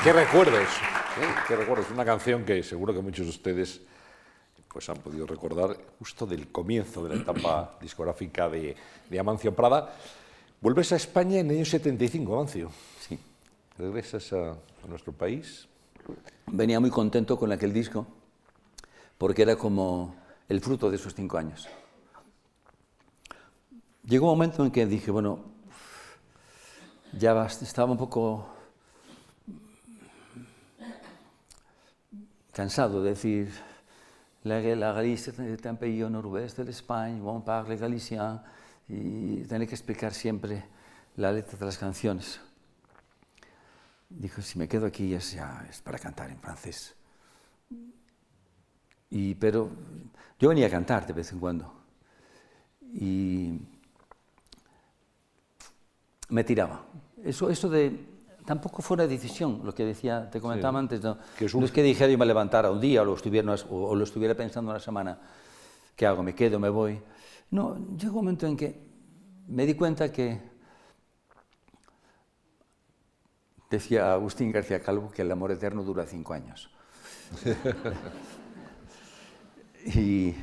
[0.05, 0.69] ¿Qué recuerdos?
[1.49, 1.91] ¿Qué recuerdos?
[1.91, 3.81] Una canción que seguro que muchos de ustedes
[4.69, 8.77] pues, han podido recordar justo del comienzo de la etapa discográfica de,
[9.19, 9.95] Amancio Prada.
[10.61, 12.71] Vuelves a España en el año 75, Amancio.
[13.01, 13.19] Sí.
[13.79, 14.55] Regresas a,
[14.87, 15.67] nuestro país.
[16.49, 18.07] Venía muy contento con aquel disco
[19.17, 20.15] porque era como
[20.49, 21.69] el fruto de esos cinco años.
[24.05, 25.39] Llegó un momento en que dije, bueno,
[27.13, 28.60] ya estaba un poco
[32.53, 33.49] cansado de decir
[34.45, 38.41] la, la Galicia est un pays au nord-ouest de l'Espagne, on parle galicien,
[38.89, 40.65] y tener que explicar siempre
[41.17, 42.41] la letra de las canciones.
[44.09, 46.95] Dijo, si me quedo aquí es, ya, es para cantar en francés.
[49.11, 49.71] Y, pero
[50.39, 51.73] yo venía a cantar de vez en cuando.
[52.93, 53.61] Y
[56.29, 56.85] me tiraba.
[57.23, 58.20] Eso, eso de
[58.51, 62.19] tampoco fue una decisión, lo que decía, te comentaba antes, no, es que dijera yo
[62.19, 65.21] me levantara un día o lo, estuviera, o, lo estuviera pensando una semana,
[65.95, 66.25] ¿qué hago?
[66.25, 66.59] ¿Me quedo?
[66.59, 67.01] ¿Me voy?
[67.53, 68.77] No, llegó un momento en que
[69.47, 70.43] me di cuenta que,
[73.71, 76.71] decía Agustín García Calvo, que el amor eterno dura cinco años.
[79.95, 80.35] y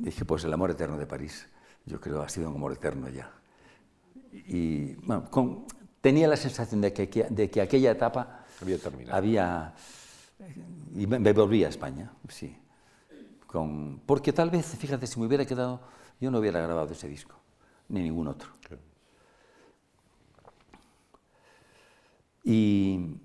[0.00, 1.48] dije, pues el amor eterno de París,
[1.86, 3.30] yo creo ha sido un amor eterno ya.
[4.32, 5.66] Y bueno, con,
[6.00, 9.16] tenía la sensación de que, de que aquella etapa había terminado.
[9.16, 9.74] Había,
[10.96, 12.56] y me, volví a España, sí.
[13.46, 15.80] Con, porque tal vez, fíjate, si me hubiera quedado,
[16.20, 17.36] yo no hubiera grabado ese disco,
[17.88, 18.48] ni ningún otro.
[22.42, 23.16] Y,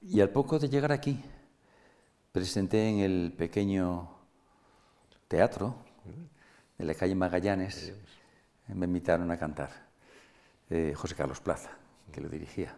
[0.00, 1.20] y al poco de llegar aquí,
[2.30, 4.08] presenté en el pequeño
[5.28, 5.76] teatro
[6.78, 7.92] de la calle Magallanes,
[8.68, 9.70] me invitaron a cantar,
[10.70, 12.74] eh, José Carlos Plaza que lo dirigía.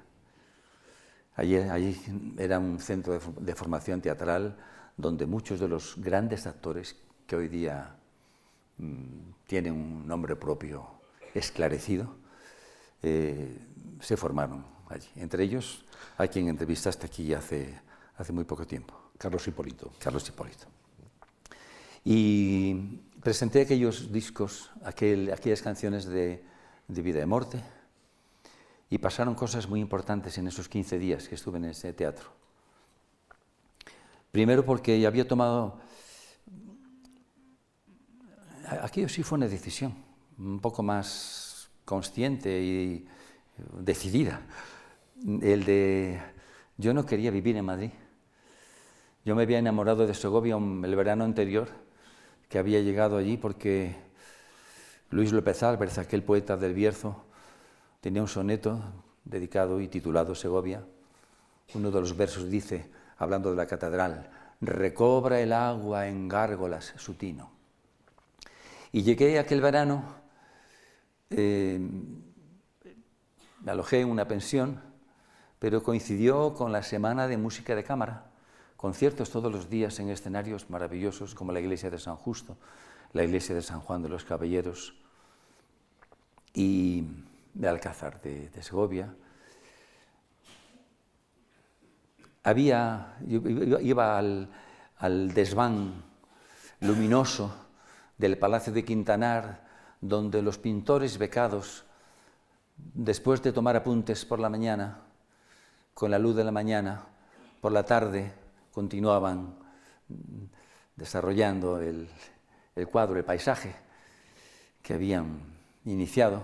[1.36, 2.00] Allí, allí
[2.38, 4.56] era un centro de, formación teatral
[4.96, 6.96] donde muchos de los grandes actores
[7.26, 7.96] que hoy día
[8.78, 10.86] mm, tienen un nombre propio
[11.34, 12.14] esclarecido,
[13.02, 13.58] eh,
[14.00, 15.08] se formaron allí.
[15.16, 15.84] Entre ellos,
[16.16, 17.80] a quien entrevistaste aquí hace,
[18.16, 18.94] hace muy poco tiempo.
[19.18, 19.92] Carlos Hipólito.
[19.98, 20.66] Carlos Hipólito.
[22.04, 26.44] Y presenté aquellos discos, aquellas canciones de,
[26.86, 27.62] de Vida y Muerte,
[28.91, 32.28] y pasaron cosas muy importantes en esos 15 días que estuve en ese teatro.
[34.30, 35.78] Primero porque había tomado...
[38.82, 39.95] Aquello sí fue una decisión,
[40.39, 43.07] un poco más consciente y
[43.78, 44.43] decidida.
[45.41, 46.20] El de...
[46.76, 47.91] Yo no quería vivir en Madrid.
[49.24, 51.68] Yo me había enamorado de Segovia el verano anterior,
[52.49, 53.97] que había llegado allí porque
[55.11, 57.24] Luis López Álvarez, aquel poeta del Bierzo,
[58.05, 58.82] tenía un soneto
[59.24, 60.84] dedicado y titulado Segovia.
[61.72, 64.28] Uno de los versos dice, hablando de la catedral,
[64.61, 67.50] recobra el agua en gárgolas su tino.
[68.92, 70.05] Y llegué aquel verano,
[71.30, 71.80] eh,
[73.62, 74.82] me alojé en una pensión,
[75.59, 78.26] pero coincidió con la Semana de Música de Cámara,
[78.76, 82.59] conciertos todos los días en escenarios maravillosos como la iglesia de San Justo,
[83.14, 84.94] la iglesia de San Juan de los Caballeros
[86.52, 87.05] y
[87.55, 89.14] de Alcázar de, Segovia.
[92.42, 94.50] Había, iba al,
[94.98, 96.05] al desván
[96.80, 97.55] luminoso
[98.18, 99.64] del Palacio de Quintanar,
[100.00, 101.84] donde los pintores becados,
[102.76, 104.98] después de tomar apuntes por la mañana,
[105.94, 107.07] con la luz de la mañana,
[107.61, 108.32] por la tarde
[108.72, 109.55] continuaban
[110.96, 112.09] desarrollando el,
[112.90, 113.74] cuadro, el paisaje
[114.82, 115.40] que habían
[115.84, 116.42] iniciado.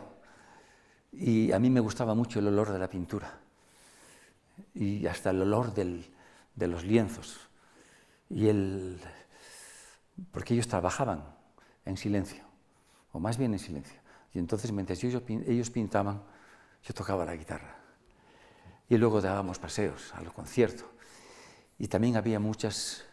[1.12, 3.38] Y a mí me gustaba mucho el olor de la pintura
[4.74, 7.48] y hasta el olor de los lienzos.
[8.28, 9.00] Y el,
[10.30, 11.24] porque ellos trabajaban
[11.84, 12.44] en silencio,
[13.12, 13.98] o más bien en silencio.
[14.32, 16.22] Y entonces mientras ellos pintaban,
[16.84, 17.76] yo tocaba la guitarra.
[18.88, 20.90] Y luego dábamos paseos al concierto.
[21.78, 23.04] Y también había muchas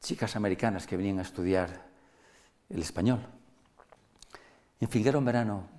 [0.00, 1.86] chicas americanas que venían a estudiar
[2.68, 3.20] el español.
[4.80, 5.75] En fin, era un verano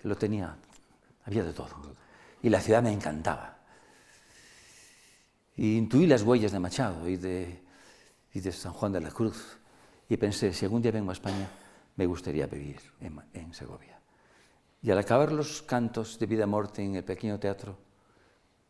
[0.00, 0.56] que lo tenía,
[1.24, 1.76] había de todo.
[2.42, 3.58] Y la ciudad me encantaba.
[5.56, 7.62] Y intuí las huellas de Machado y de,
[8.32, 9.58] y de San Juan de la Cruz.
[10.08, 11.48] Y pensé, si algún día vengo a España,
[11.96, 14.00] me gustaría vivir en, Segovia.
[14.80, 17.76] Y al acabar los cantos de vida muerte en el pequeño teatro,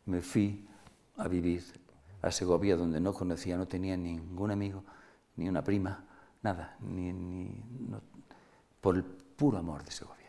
[0.07, 0.67] me fui
[1.17, 1.63] a vivir
[2.23, 4.83] a Segovia, donde no conocía, no tenía ningún amigo,
[5.37, 6.05] ni una prima,
[6.43, 7.63] nada, ni,
[8.81, 10.20] por el puro amor de Segovia.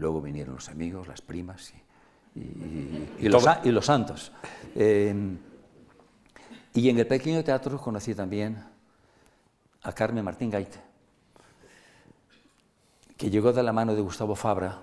[0.00, 1.74] Luego vinieron los amigos, las primas
[2.34, 4.32] y, los, santos.
[4.74, 5.14] Eh,
[6.72, 8.64] y en el pequeño teatro conocí también
[9.82, 10.80] a Carmen Martín Gaite,
[13.14, 14.80] que llegó de la mano de Gustavo Fabra,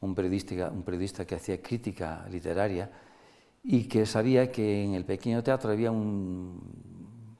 [0.00, 2.90] un periodista, un periodista que hacía crítica literaria
[3.62, 7.38] y que sabía que en el pequeño teatro había un,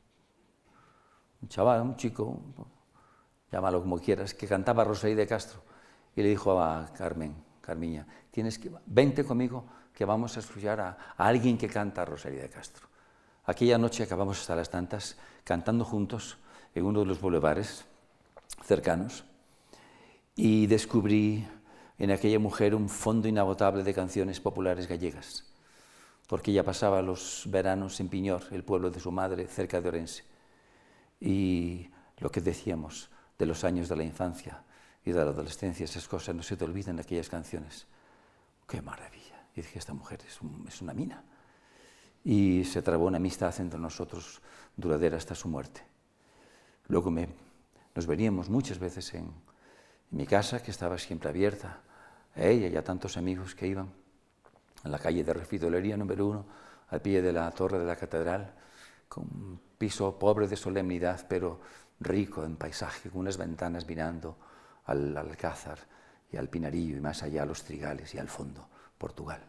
[1.42, 2.40] un chaval, un chico,
[3.50, 5.72] llámalo como quieras, que cantaba Rosalía de Castro
[6.15, 10.99] y le dijo a Carmen, Carmiña, tienes que, vente conmigo que vamos a escuchar a,
[11.17, 12.89] alguien que canta Rosalía de Castro.
[13.45, 16.39] Aquella noche acabamos hasta las tantas cantando juntos
[16.75, 17.85] en uno de los bulevares
[18.65, 19.25] cercanos
[20.37, 21.47] y descubrí
[21.99, 25.45] en aquella mujer un fondo inagotable de canciones populares gallegas,
[26.27, 30.25] porque ella pasaba los veranos en Piñor, el pueblo de su madre, cerca de Orense.
[31.21, 34.65] Y lo que decíamos de los años de la infancia
[35.05, 37.86] y de la adolescencia, esas cosas no se te olvidan aquellas canciones.
[38.68, 39.46] ¡Qué maravilla!
[39.55, 40.38] Y dije, esta mujer es,
[40.68, 41.24] es una mina.
[42.24, 44.40] Y se trabó una amistad entre nosotros
[44.76, 45.82] duradera hasta su muerte.
[46.86, 47.28] Luego me,
[47.94, 49.32] nos veníamos muchas veces en, en
[50.11, 51.80] mi casa, que estaba siempre abierta
[52.34, 53.92] ella y a tantos amigos que iban
[54.84, 56.46] a la calle de Refidolería número uno,
[56.88, 58.55] al pie de la torre de la catedral,
[59.09, 61.61] con un piso pobre de solemnidad, pero
[62.00, 64.36] rico en paisaje, con unas ventanas mirando
[64.87, 65.78] al Alcázar
[66.30, 68.66] y al Pinarillo y más allá a los Trigales y al fondo,
[68.99, 69.43] Portugal.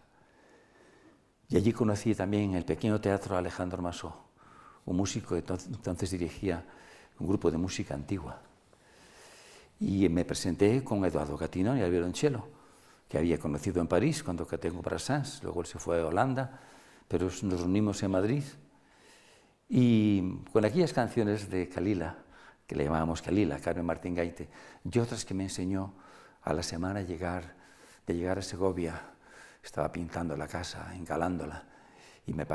[1.49, 4.15] Y allí conocí también el pequeño teatro Alejandro Masó,
[4.85, 6.65] un músico que entonces dirigía
[7.19, 8.41] un grupo de música antigua.
[9.79, 12.47] Y me presenté con Eduardo Catino y al violonchelo
[13.07, 16.59] que había conocido en París cuando tengo para Sans, luego él se fue a Holanda,
[17.07, 18.43] pero nos reunimos en Madrid
[19.69, 22.22] y con aquellas canciones de Kalila,
[22.67, 24.49] que le llamábamos Kalila, Carmen Martín Gaite,
[24.83, 25.93] y otras que me enseñó
[26.41, 27.55] a la semana llegar,
[28.05, 29.01] de llegar a Segovia,
[29.63, 31.65] estaba pintando la casa, encalándola,
[32.25, 32.45] y me,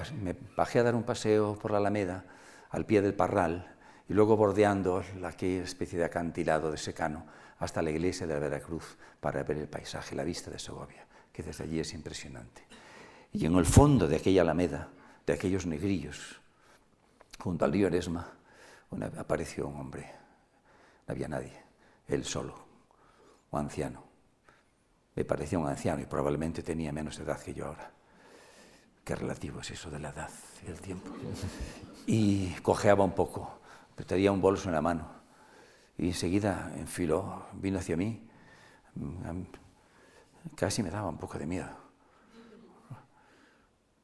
[0.57, 2.25] bajé a dar un paseo por la Alameda,
[2.71, 3.75] al pie del Parral,
[4.09, 7.27] y luego bordeando la especie de acantilado de secano,
[7.59, 11.43] hasta la iglesia de la Veracruz para ver el paisaje, la vista de Segovia, que
[11.43, 12.63] desde allí es impresionante.
[13.33, 14.89] Y en el fondo de aquella alameda,
[15.27, 16.41] de aquellos negrillos,
[17.39, 18.38] junto al río Eresma,
[19.19, 20.11] apareció un hombre.
[21.07, 21.53] No había nadie,
[22.07, 22.55] él solo,
[23.51, 24.05] un anciano.
[25.15, 27.91] Me parecía un anciano y probablemente tenía menos edad que yo ahora.
[29.05, 30.31] Qué relativo es eso de la edad
[30.67, 31.11] y el tiempo.
[32.11, 33.61] Y cojeaba un poco,
[33.95, 35.19] pero tenía un bolso en la mano
[35.99, 38.23] y enseguida enfiló, vino hacia mí.
[40.55, 41.69] Casi me daba un poco de miedo.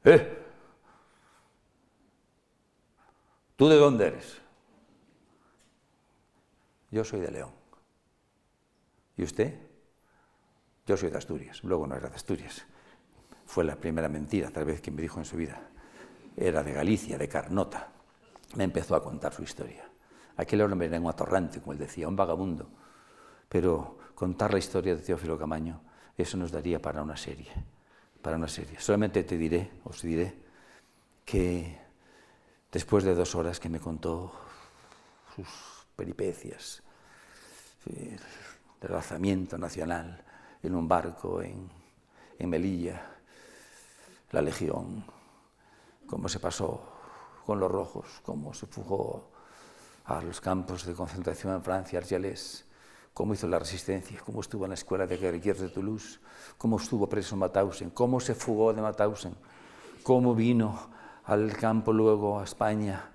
[0.03, 0.45] ¡Eh!
[3.55, 4.41] ¿Tú de dónde eres?
[6.95, 7.51] Yo soy de León.
[9.17, 9.53] ¿Y usted?
[10.85, 11.61] Yo soy de Asturias.
[11.65, 12.65] Luego no era de Asturias.
[13.45, 15.59] Fue la primera mentira, tal vez, que me dijo en su vida.
[16.37, 17.91] Era de Galicia, de Carnota.
[18.55, 19.83] Me empezó a contar su historia.
[20.37, 22.69] Aquel hombre era un atorrante, como él decía, un vagabundo.
[23.49, 25.81] Pero contar la historia de Teófilo Camaño,
[26.17, 27.51] eso nos daría para una serie.
[28.21, 28.79] Para una serie.
[28.79, 30.33] Solamente te diré, os diré,
[31.25, 31.77] que
[32.71, 34.31] después de dos horas que me contó
[35.35, 35.49] sus
[35.97, 36.84] peripecias,
[37.85, 40.23] del alzamiento nacional
[40.61, 41.69] en un barco en,
[42.39, 43.01] en Melilla,
[44.31, 45.05] la Legión,
[46.07, 46.81] cómo se pasó
[47.45, 49.29] con los rojos, cómo se fugó
[50.05, 52.65] a los campos de concentración en Francia, Argelès,
[53.13, 56.19] cómo hizo la resistencia, cómo estuvo en la escuela de guerrilleros de Toulouse,
[56.57, 59.35] cómo estuvo preso en Mauthausen, cómo se fugó de Mauthausen,
[60.03, 60.89] cómo vino
[61.23, 63.09] al campo luego a España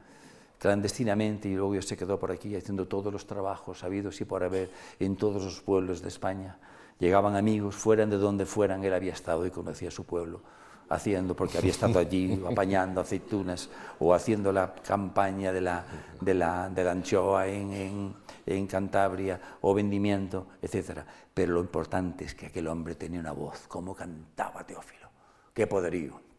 [0.60, 4.70] clandestinamente y luego se quedó por aquí haciendo todos los trabajos habidos y por haber
[4.98, 6.58] en todos los pueblos de España.
[6.98, 10.42] Llegaban amigos, fueran de donde fueran, él había estado y conocía su pueblo
[10.90, 15.84] haciendo, porque había estado allí apañando aceitunas o haciendo la campaña de la,
[16.20, 21.00] de la, de la anchoa en, en, en, Cantabria o vendimiento, etc.
[21.32, 25.08] Pero lo importante es que aquel hombre tenía una voz, como cantaba Teófilo,
[25.54, 26.29] qué poderío.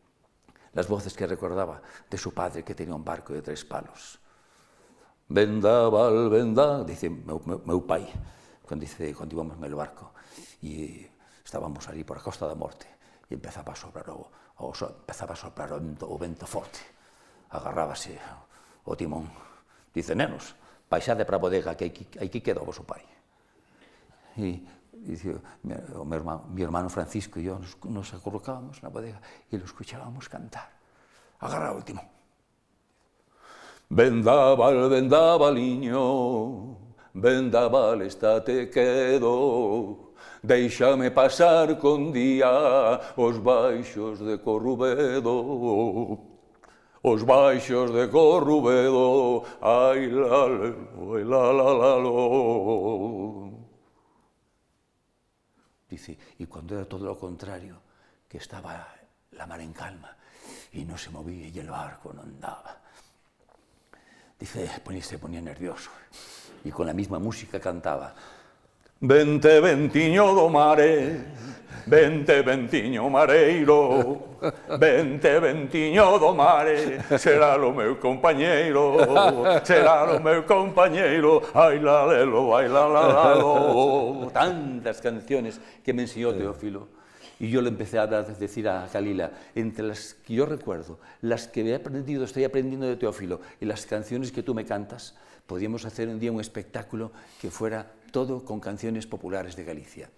[0.74, 4.20] las voces que recordaba de su padre que tenía un barco de tres palos.
[5.28, 8.08] Vendaval, venda, dice meu, meu, meu pai,
[8.68, 10.14] cuando dice, cuando íbamos en el barco
[10.62, 11.08] y
[11.44, 12.88] estábamos ali por a Costa da Morte
[13.30, 14.28] e empezaba a soprar o,
[14.60, 16.80] o so, empezaba a soprar o vento, o vento forte.
[17.52, 18.20] Agarrábase
[18.84, 19.32] o timón.
[19.94, 20.56] Dice, nenos,
[20.88, 23.04] paisade para a bodega que aquí, aquí queda o vosso pai.
[24.36, 24.64] E
[25.02, 25.36] dice,
[25.96, 29.22] o meu hermano, mi hermano Francisco e yo nos, nos acurrucábamos na bodega
[29.52, 30.72] e lo escuchábamos cantar.
[31.40, 32.02] Agarra o último.
[33.90, 36.78] Vendaval, vendavaliño,
[37.14, 40.12] vendaval estate quedo,
[40.44, 46.18] Deixame pasar con día os baixos de Corrubedo.
[47.04, 50.74] Os baixos de Corrubedo, ai la, la,
[51.22, 53.61] la, la, la, la, la.
[55.92, 57.82] Dice, y cuando era todo lo contrario,
[58.30, 58.88] que estaba
[59.32, 60.16] la mar en calma
[60.72, 62.80] y no se movía y el barco no andaba.
[64.40, 64.72] Dice,
[65.02, 65.92] se ponía nervioso
[66.64, 68.16] y con la misma música cantaba.
[69.04, 71.26] Vente, ventiño do mare,
[71.88, 74.38] vente, ventiño mareiro,
[74.78, 79.02] vente, ventiño do mare, será o meu compañeiro,
[79.66, 84.30] será o meu compañeiro, ai la lelo, ai la la la lo.
[84.30, 86.88] Tantas canciones que me enseñó Teófilo.
[87.40, 91.68] Y yo le empecé a decir a Kalila, entre las que yo recuerdo, las que
[91.68, 95.16] he aprendido, estoy aprendiendo de Teófilo, y las canciones que tú me cantas,
[95.48, 100.10] podíamos hacer un día un espectáculo que fuera todo con canciones populares de Galicia.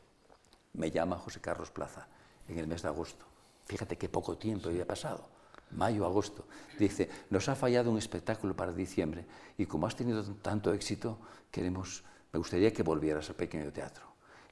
[0.74, 2.08] Me llama José Carlos Plaza
[2.48, 3.26] en el mes de agosto.
[3.66, 5.28] Fíjate qué poco tiempo había pasado.
[5.72, 6.46] Mayo, agosto.
[6.78, 9.26] Dice, nos ha fallado un espectáculo para diciembre
[9.58, 11.18] y como has tenido tanto éxito,
[11.50, 14.06] queremos, me gustaría que volvieras al pequeño teatro.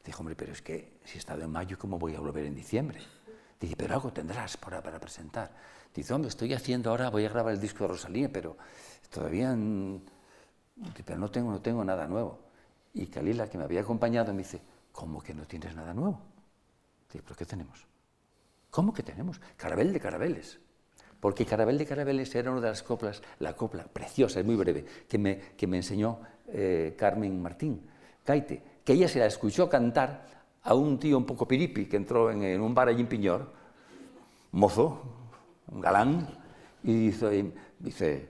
[0.04, 2.56] Dijo, hombre, pero es que si he estado en mayo, ¿cómo voy a volver en
[2.56, 3.00] diciembre?
[3.60, 5.52] Dice, pero algo tendrás para, para presentar.
[5.94, 8.58] Dice, hombre, estoy haciendo ahora, voy a grabar el disco de Rosalía, pero
[9.12, 9.56] todavía
[11.06, 12.51] pero no tengo, no tengo nada nuevo.
[12.94, 14.62] Y Kalila, que me había acompañado, me dice,
[14.92, 16.20] ¿cómo que no tienes nada nuevo?
[17.12, 17.86] Digo, ¿pero qué tenemos?
[18.70, 19.40] ¿Cómo que tenemos?
[19.58, 20.60] Carabel de Carabeles.
[21.20, 24.86] Porque Carabel de Carabeles era una de las coplas, la copla preciosa, es muy breve,
[25.08, 27.88] que me, que me enseñó eh, Carmen Martín,
[28.24, 30.26] Caite, que ella se la escuchó cantar
[30.64, 33.52] a un tío un poco piripi que entró en, un bar allí en Piñor,
[34.52, 35.02] mozo,
[35.68, 36.28] un galán,
[36.84, 38.30] y dice, dice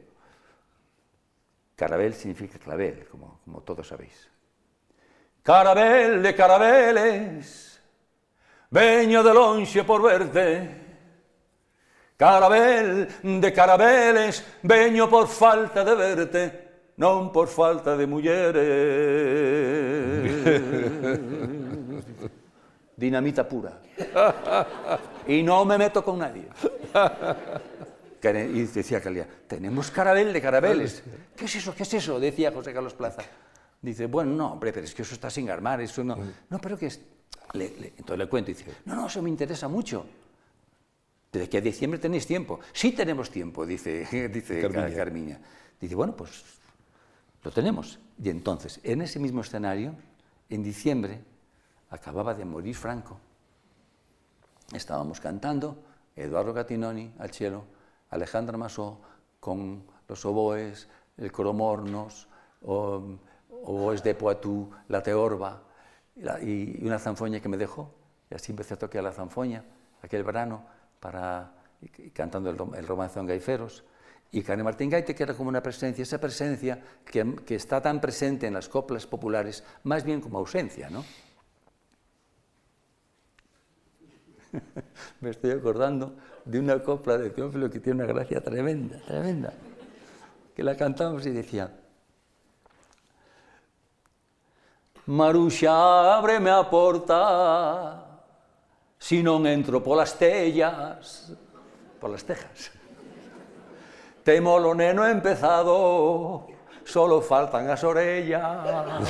[1.75, 4.30] Carabel significa clavel, como, como todos sabéis.
[5.43, 7.81] Carabel de carabeles,
[8.69, 10.79] veño de lonxe por verte.
[12.15, 16.69] Carabel de carabeles, veño por falta de verte,
[17.01, 18.61] non por falta de mulleres.
[23.01, 23.81] Dinamita pura.
[25.25, 26.45] Y no me meto con nadie.
[28.21, 31.01] Y decía Calía, tenemos carabel de carabeles.
[31.35, 31.73] ¿Qué es eso?
[31.73, 32.19] ¿Qué es eso?
[32.19, 33.23] Decía José Carlos Plaza.
[33.81, 36.15] Dice, bueno, no, hombre, pero es que eso está sin armar, eso no.
[36.49, 37.01] No, pero que es.
[37.53, 40.05] entonces le cuento y dice, no, no, eso me interesa mucho.
[41.31, 42.59] Desde que a diciembre tenéis tiempo.
[42.73, 44.95] Sí tenemos tiempo, dice, dice Carmiña.
[44.95, 45.39] Carmiña.
[45.79, 46.43] Dice, bueno, pues
[47.43, 47.99] lo tenemos.
[48.21, 49.95] Y entonces, en ese mismo escenario,
[50.49, 51.23] en diciembre,
[51.89, 53.17] acababa de morir Franco.
[54.73, 55.83] Estábamos cantando,
[56.15, 57.63] Eduardo Gatinoni al cielo,
[58.09, 59.01] Alejandra Masó
[59.39, 62.27] con los oboes, el coromornos,
[62.61, 63.17] o,
[63.63, 65.63] oboes de Poitou, la teorba
[66.41, 67.93] y, una zanfoña que me dejó.
[68.29, 69.63] Y así empecé a tocar la zanfoña
[70.01, 70.63] aquel verano
[70.99, 71.53] para,
[72.13, 73.83] cantando el, el romance en Gaiferos.
[74.31, 77.99] Y Carmen Martín Gaite, que era como una presencia, esa presencia que, que, está tan
[77.99, 81.03] presente en las coplas populares, más bien como ausencia, ¿no?
[85.19, 89.53] Me estoy acordando de una copla de Teófilo que tiene una gracia tremenda, tremenda.
[90.55, 91.80] que la cantamos y decía,
[95.07, 98.05] Maruxa, ábreme a porta,
[99.01, 101.33] si non entro polas tellas,
[101.97, 102.69] polas tejas.
[104.21, 106.45] Temo lo neno empezado,
[106.85, 109.09] solo faltan as orellas.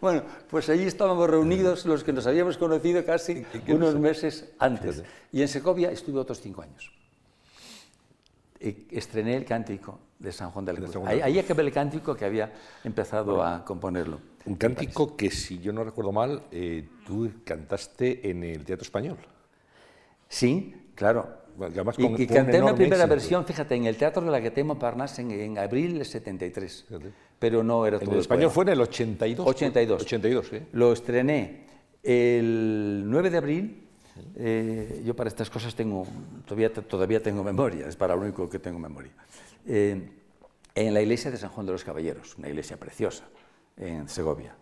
[0.00, 5.02] bueno, pues allí estábamos reunidos los que nos habíamos conocido casi unos meses antes.
[5.34, 6.94] Y en Segovia estuve otros cinco años.
[8.60, 10.96] Y estrené el cántico de San Juan de la Cruz.
[11.06, 12.52] Ahí, ahí acabé el cántico que había
[12.84, 14.18] empezado a componerlo.
[14.46, 19.16] Un cántico que, si yo no recuerdo mal, eh, tú cantaste en el Teatro Español.
[20.28, 21.28] Sí, claro.
[21.60, 23.08] Además, Y, con- y un canté una primera éxito.
[23.14, 26.84] versión, fíjate, en el Teatro de la Guetemo Parnas en, en abril del 73.
[26.88, 27.12] Fíjate.
[27.38, 29.46] Pero no era En todo el el español fue en el 82.
[29.46, 30.02] 82.
[30.02, 30.58] 82, sí.
[30.72, 31.66] Lo estrené
[32.02, 33.84] el 9 de abril.
[34.36, 36.04] eh, yo para estas cosas tengo,
[36.44, 39.12] todavía, todavía tengo memoria, es para lo único que tengo memoria.
[39.70, 40.10] Eh,
[40.74, 43.24] en la iglesia de San Juan de los Caballeros, una iglesia preciosa,
[43.76, 44.56] en Segovia.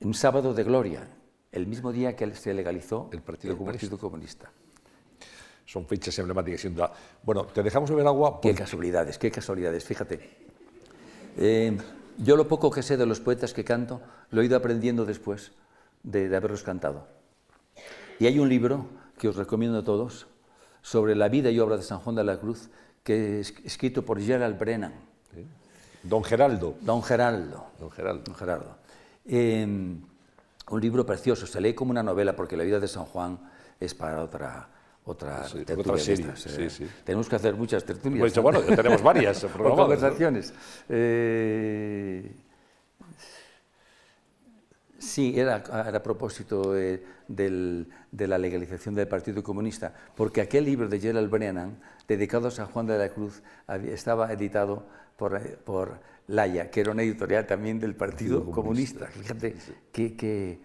[0.00, 1.08] Un sábado de gloria,
[1.50, 3.80] el mismo día que se legalizó El Partido Comunista.
[3.80, 4.52] Partido Comunista.
[5.66, 6.92] Son fechas emblemáticas, sin duda.
[7.24, 8.38] Bueno, te dejamos beber agua.
[8.40, 10.20] Qué casualidades, qué casualidades, fíjate.
[11.36, 11.76] Eh,
[12.18, 14.00] yo lo poco que sé de los poetas que canto
[14.30, 15.50] lo he ido aprendiendo después
[16.04, 17.08] de, de haberlos cantado.
[18.20, 18.86] Y hay un libro
[19.18, 20.28] que os recomiendo a todos
[20.82, 22.70] sobre la vida y obra de San Juan de la Cruz,
[23.08, 24.92] que es escrito por Gerald Brennan,
[26.02, 26.76] Don Geraldo.
[26.82, 27.64] Don Geraldo.
[27.80, 28.22] Don Geraldo.
[28.22, 28.76] Don Gerardo.
[29.24, 33.38] Eh, un libro precioso, se lee como una novela porque la vida de San Juan
[33.80, 34.68] es para otra,
[35.06, 36.26] otra, Sí, otra serie,
[36.66, 36.68] eh.
[36.68, 36.86] sí.
[37.02, 38.20] Tenemos que hacer muchas tertulias.
[38.20, 40.52] Pues, bueno, ya tenemos varias conversaciones.
[40.90, 42.30] Eh,
[44.98, 50.88] sí, era, era a propósito del- de la legalización del Partido Comunista, porque aquel libro
[50.88, 53.42] de Gerald Brennan, dedicado a San Juan de la Cruz,
[53.86, 54.86] estaba editado
[55.16, 59.06] por, por Laya, que era una editorial también del Partido Comunista.
[59.06, 59.54] Fíjate
[59.92, 60.58] qué, qué-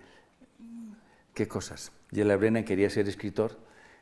[1.34, 1.92] qué cosas.
[2.12, 3.58] Gerald Brennan quería ser escritor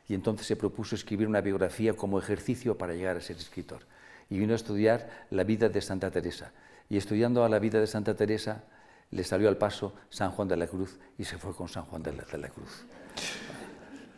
[0.08, 3.80] y entonces se propuso escribir una biografía como ejercicio para llegar a ser escritor.
[4.28, 6.52] Y vino a estudiar la vida de Santa Teresa.
[6.88, 8.64] Y estudiando a la vida de Santa Teresa,
[9.12, 12.02] le salió al paso San Juan de la Cruz y se fue con San Juan
[12.02, 12.84] de la, de la Cruz.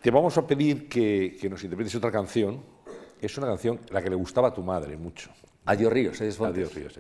[0.03, 2.63] Te vamos a pedir que, que nos interpretes otra canción.
[3.21, 5.31] Es una canción la que le gustaba a tu madre mucho.
[5.67, 6.57] Adiós Ríos, adiós Fontes.
[6.73, 6.99] Adiós, Ríos.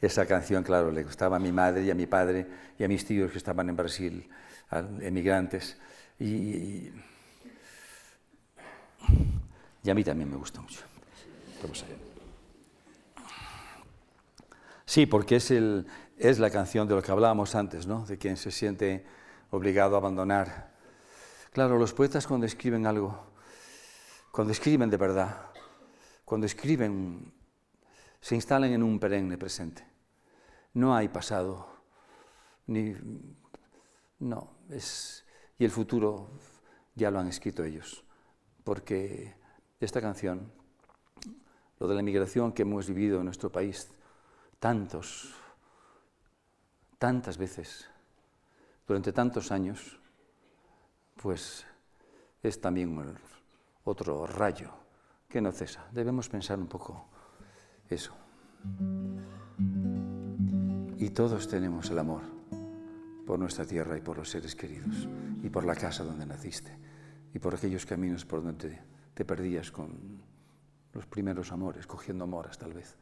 [0.00, 2.46] Esa canción, claro, le gustaba a mi madre y a mi padre
[2.78, 4.28] y a mis tíos que estaban en Brasil,
[5.00, 5.76] emigrantes.
[6.20, 6.92] Y, y-
[9.84, 10.80] y a mí también me gusta mucho.
[11.62, 11.94] Vamos allá.
[14.84, 15.86] Sí, porque es, el,
[16.18, 18.04] es la canción de lo que hablábamos antes, ¿no?
[18.04, 19.04] De quien se siente
[19.50, 20.74] obligado a abandonar.
[21.52, 23.32] Claro, los poetas cuando escriben algo,
[24.32, 25.50] cuando escriben de verdad,
[26.24, 27.32] cuando escriben,
[28.20, 29.86] se instalan en un perenne presente.
[30.74, 31.68] No hay pasado,
[32.66, 32.94] ni...
[34.18, 35.24] No, es...
[35.58, 36.30] Y el futuro
[36.94, 38.04] ya lo han escrito ellos,
[38.64, 39.34] porque
[39.80, 40.52] esta canción,
[41.78, 43.88] lo de la migración que hemos vivido en nuestro país,
[44.58, 45.34] tantos,
[46.98, 47.88] tantas veces,
[48.86, 49.98] durante tantos años,
[51.20, 51.64] pues
[52.42, 53.16] es también
[53.84, 54.70] otro rayo
[55.28, 55.86] que no cesa.
[55.92, 57.06] Debemos pensar un poco
[57.88, 58.14] eso.
[60.96, 62.22] Y todos tenemos el amor
[63.26, 65.08] por nuestra tierra y por los seres queridos,
[65.42, 66.76] y por la casa donde naciste,
[67.34, 68.80] y por aquellos caminos por donde
[69.14, 70.22] te, perdías con
[70.92, 72.96] los primeros amores, cogiendo moras tal vez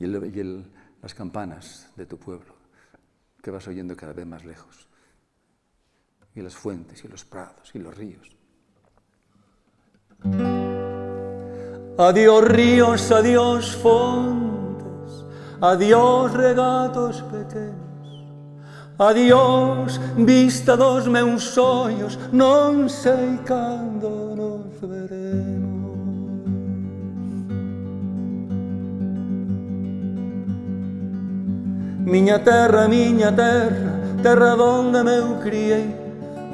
[0.00, 0.72] y el-
[1.02, 2.54] las campanas de tu pueblo
[3.42, 4.86] que vas oyendo cada vez más lejos,
[6.34, 8.36] y las fuentes y los prados y los ríos.
[11.98, 15.24] Adiós ríos, adiós fontes,
[15.60, 18.24] adiós regatos pequenos,
[18.98, 25.69] adiós vista dos meus sonhos, non sei nos veremos.
[32.04, 35.94] Miña terra, miña terra, terra donde meu criei,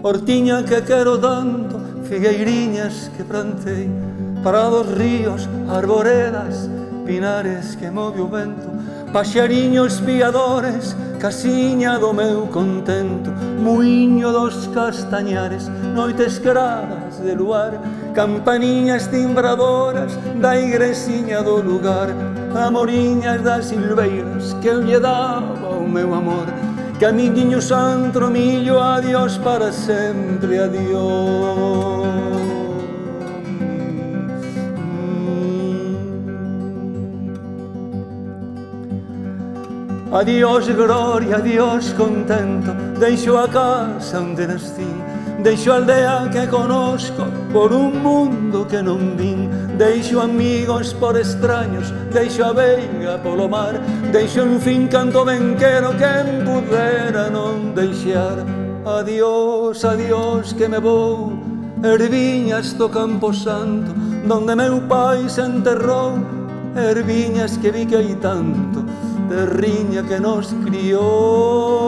[0.02, 1.78] Hortiña que quero tanto,
[2.08, 3.88] figueiriñas que plantei,
[4.42, 6.68] Parados ríos, arboredas,
[7.06, 8.68] pinares que move o vento,
[9.12, 17.80] Paxariños piadores, casiña do meu contento, Muiño dos castañares, noites claras de luar,
[18.14, 22.10] Campaniñas timbradoras da igresiña do lugar,
[22.56, 26.46] Amoriñas das silveiras que eu lle daba o meu amor.
[26.98, 32.06] Que a Camiñinho santro millo, adiós para sempre, adiós.
[40.12, 42.72] Adiós gloria, adiós contento.
[42.98, 45.05] Deixo a casa onde nascín
[45.46, 49.46] Deixo a aldea que conosco por un mundo que non vin.
[49.78, 53.78] Deixo amigos por extraños, deixo a veiga polo mar.
[54.10, 58.42] Deixo en fin canto ben quero quen pudera non deixar.
[58.82, 61.30] Adiós, adiós que me vou
[61.78, 63.94] Erviñas do campo santo
[64.26, 66.18] Donde meu pai se enterrou.
[66.74, 68.82] Erviñas que vi que hai tanto
[69.30, 71.86] Terriña que nos criou.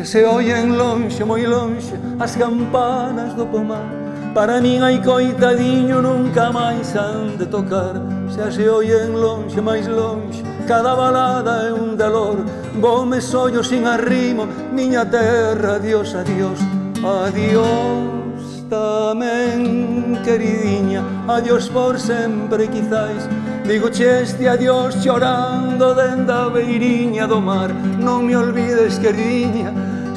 [0.00, 3.84] Se se oyen lonxe, moi lonxe, as campanas do pomar.
[4.32, 8.00] Para min hai coitadiño nunca máis han de tocar.
[8.32, 12.40] Se se oyen lonxe, máis lonxe, cada balada é un dolor
[12.80, 16.56] Vou me sollo sin arrimo, miña terra, adiós, adiós.
[17.04, 23.28] Adiós tamén, queridiña, adiós por sempre quizáis
[23.70, 27.70] Digo che este adiós chorando dende a beiriña do mar.
[28.00, 29.70] Non me olvides, queridiña,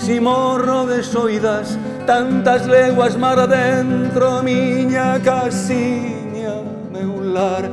[0.03, 6.59] Simorro de soidas Tantas leguas mar adentro Miña casiña,
[6.91, 7.63] meu lar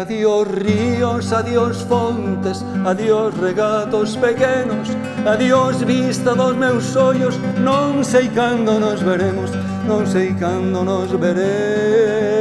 [0.00, 4.88] Adiós ríos, adiós fontes Adiós regatos pequenos
[5.26, 7.34] Adiós vista dos meus ollos.
[7.58, 9.50] Non sei cando nos veremos
[9.82, 12.33] Non sei cando nos veremos.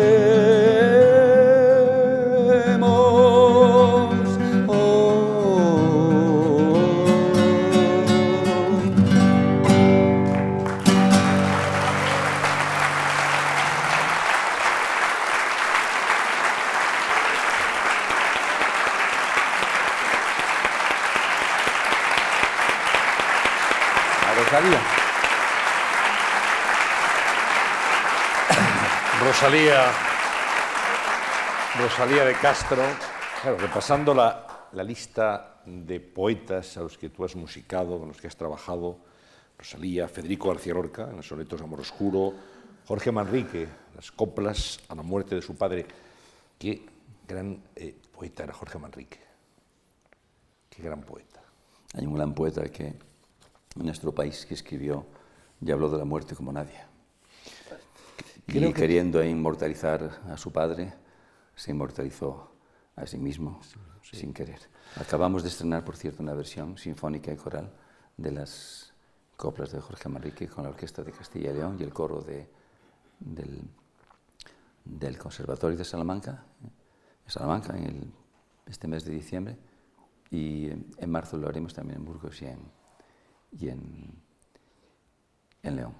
[29.44, 29.91] Rosalía,
[31.78, 32.82] Rosalía de Castro,
[33.41, 38.28] claro, repasando la, lista de poetas a los que tú has musicado, con los que
[38.28, 38.99] has trabajado,
[39.57, 42.34] Rosalía, Federico García Lorca, en los sonetos Amor Oscuro,
[42.88, 45.86] Jorge Manrique, las coplas a la muerte de su padre.
[46.57, 46.86] Qué
[47.28, 49.20] gran eh, poeta era Jorge Manrique.
[50.70, 51.41] Qué gran poeta.
[51.95, 52.95] Hay un gran poeta que en
[53.76, 55.06] nuestro país que escribió
[55.60, 56.93] y habló de la muerte como nadie
[58.48, 60.94] y queriendo inmortalizar a su padre,
[61.56, 62.52] se inmortalizó
[62.95, 63.61] a sí mismo
[64.02, 64.60] sin querer.
[64.95, 67.72] Acabamos de estrenar, por cierto, una versión sinfónica y coral
[68.18, 68.94] de las
[69.36, 72.48] coplas de Jorge Manrique con la Orquesta de Castilla y León y el coro de,
[73.20, 73.61] del,
[74.86, 78.11] del, Conservatorio de Salamanca, en Salamanca en el,
[78.68, 79.57] este mes de diciembre
[80.30, 82.60] y en marzo lo haremos también en Burgos y en,
[83.60, 84.11] y en,
[85.64, 85.94] en León.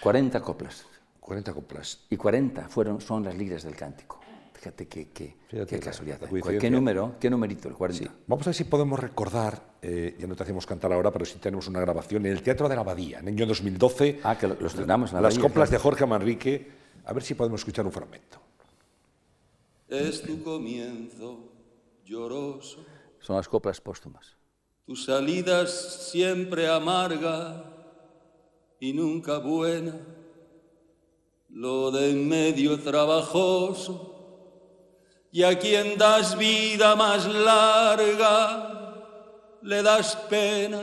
[0.00, 0.86] 40 coplas
[1.22, 2.00] 40 coplas.
[2.10, 4.20] Y 40 fueron, son las líneas del cántico.
[4.54, 6.20] Fíjate qué, qué, qué casualidad.
[6.60, 7.16] ¿Qué número?
[7.18, 7.68] ¿Qué numerito?
[7.68, 8.12] El 40.
[8.26, 11.38] Vamos a ver si podemos recordar, eh, ya no te hacemos cantar ahora, pero si
[11.38, 14.20] tenemos una grabación, en el Teatro de la Abadía, en el año 2012.
[14.24, 16.70] Ah, que los estrenamos Las coplas de Jorge Manrique.
[17.04, 18.40] A ver si podemos escuchar un fragmento.
[19.88, 21.52] Es tu comienzo
[22.04, 22.84] lloroso.
[23.20, 24.36] Son las coplas póstumas.
[24.86, 27.64] Tus salidas siempre amarga
[28.80, 29.94] y nunca buena
[31.52, 34.08] lo de en medio trabajoso,
[35.30, 38.82] y a quien das vida más larga,
[39.62, 40.82] le das pena,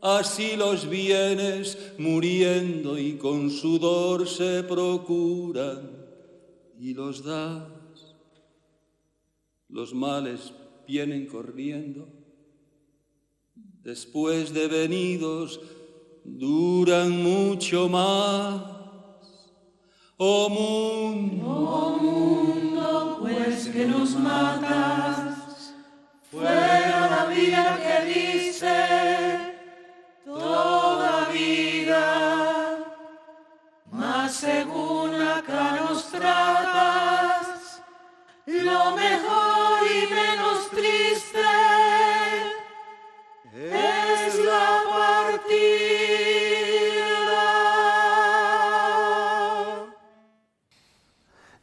[0.00, 6.06] así los bienes muriendo y con sudor se procuran
[6.78, 7.62] y los das.
[9.68, 10.52] Los males
[10.86, 12.08] vienen corriendo,
[13.82, 15.60] después de venidos
[16.24, 18.77] duran mucho más
[20.20, 25.72] Oh mundo, oh mundo, pues que nos matas,
[26.28, 28.04] fuera la vida que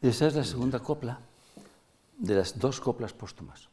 [0.06, 1.18] Esa es la segunda copla
[2.16, 3.68] de las dos coplas póstumas,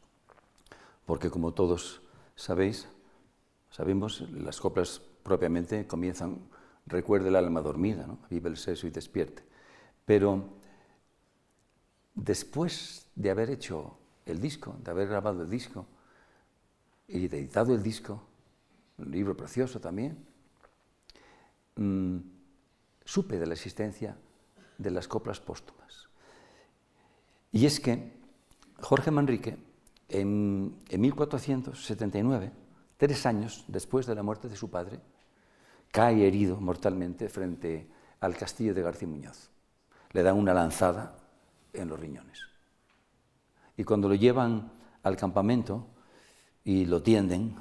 [1.06, 2.02] porque como todos
[2.34, 2.88] sabéis,
[3.70, 6.40] sabemos, las coplas propiamente comienzan,
[6.86, 8.18] recuerde el alma dormida, ¿no?
[8.30, 9.44] vive el seso y despierte,
[10.04, 10.48] pero
[12.16, 13.96] después de haber hecho
[14.26, 15.86] el disco, de haber grabado el disco
[17.06, 18.20] y editado el disco,
[18.98, 20.18] un libro precioso también,
[21.76, 22.18] mm,
[23.04, 24.16] supe de la existencia
[24.78, 26.03] de las coplas póstumas.
[27.54, 28.10] Y es que
[28.80, 29.56] Jorge Manrique,
[30.08, 32.50] en, en 1479,
[32.96, 34.98] tres años después de la muerte de su padre,
[35.92, 39.50] cae herido mortalmente frente al castillo de García Muñoz.
[40.10, 41.14] Le dan una lanzada
[41.72, 42.40] en los riñones.
[43.76, 44.72] Y cuando lo llevan
[45.04, 45.86] al campamento
[46.64, 47.54] y lo tienden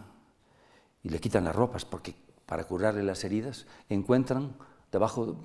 [1.03, 2.15] y le quitan las ropas porque
[2.47, 4.55] para curarle las heridas, encuentran
[4.91, 5.37] debajo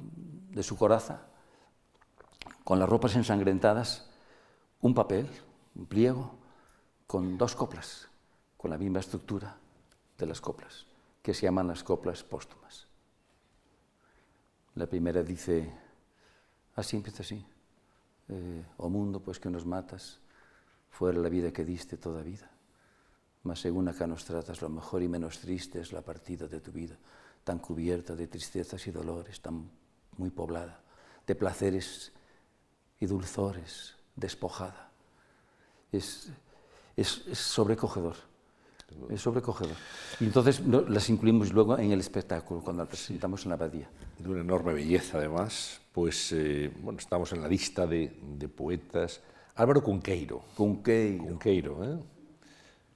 [0.49, 1.27] de su coraza,
[2.65, 4.08] con las ropas ensangrentadas,
[4.81, 5.29] un papel,
[5.75, 6.35] un pliego,
[7.07, 8.09] con dos coplas,
[8.57, 9.57] con la misma estructura
[10.17, 10.87] de las coplas,
[11.23, 12.87] que se llaman las coplas póstumas.
[14.75, 15.73] La primera dice,
[16.77, 17.45] así empieza así,
[18.29, 20.21] eh, oh mundo, pues que nos matas,
[20.91, 22.51] fuera la vida que diste toda vida.
[23.43, 26.71] Mas según acá nos tratas, lo mejor y menos triste es la partida de tu
[26.71, 26.97] vida,
[27.43, 29.71] tan cubierta de tristezas y dolores, tan
[30.17, 30.83] muy poblada,
[31.27, 32.13] de placeres
[33.01, 34.91] y dulzores, despojada.
[35.93, 36.29] Es,
[36.97, 38.17] es, es sobrecogedor.
[39.11, 39.77] Es sobrecogedor.
[40.21, 43.89] Y entonces no, las incluimos luego en el espectáculo, cuando las presentamos en la abadía.
[44.19, 45.81] De una enorme belleza, además.
[45.93, 49.21] Pues, eh, bueno, estamos en la lista de, de poetas.
[49.57, 50.43] Álvaro Cunqueiro.
[50.57, 51.25] Cunqueiro.
[51.25, 51.99] Cunqueiro, ¿eh?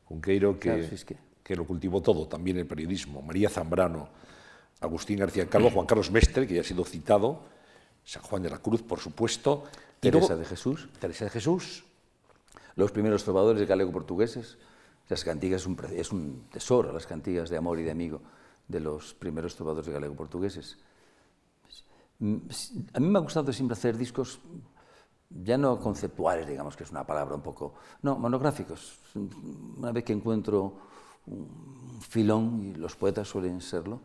[0.04, 3.20] Cunqueiro que, Claro, si es que- que lo cultivó todo, también el periodismo.
[3.20, 4.08] María Zambrano,
[4.80, 7.42] Agustín García Calvo, Juan Carlos Mestre, que ya ha sido citado,
[8.04, 9.64] San Juan de la Cruz, por supuesto.
[10.10, 10.88] Teresa de Jesús.
[10.98, 11.84] Teresa de Jesús.
[12.76, 14.58] Los primeros trovadores galego-portugueses.
[15.08, 18.20] Las cantigas es un, es un tesoro, las cantigas de amor y de amigo
[18.68, 20.78] de los primeros trovadores galego-portugueses.
[22.20, 24.40] A mí me ha gustado siempre hacer discos
[25.30, 28.98] ya no conceptuales, digamos que es una palabra un poco, no, monográficos.
[29.76, 30.76] Una vez que encuentro
[31.26, 34.00] un filón, y los poetas suelen serlo,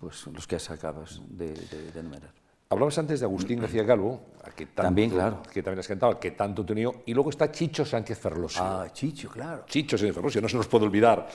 [0.00, 2.37] pues los que acabas de, de- de enumerar.
[2.70, 4.20] Hablabas antes de Agustín García Calvo,
[4.54, 5.42] que tanto, También, claro.
[5.50, 8.62] que también has cantado, que tanto te unió, y luego está Chicho Sánchez Ferlosio.
[8.62, 9.64] Ah, Chicho, claro.
[9.66, 11.26] Chicho Sánchez Ferlosio, no se nos puede olvidar.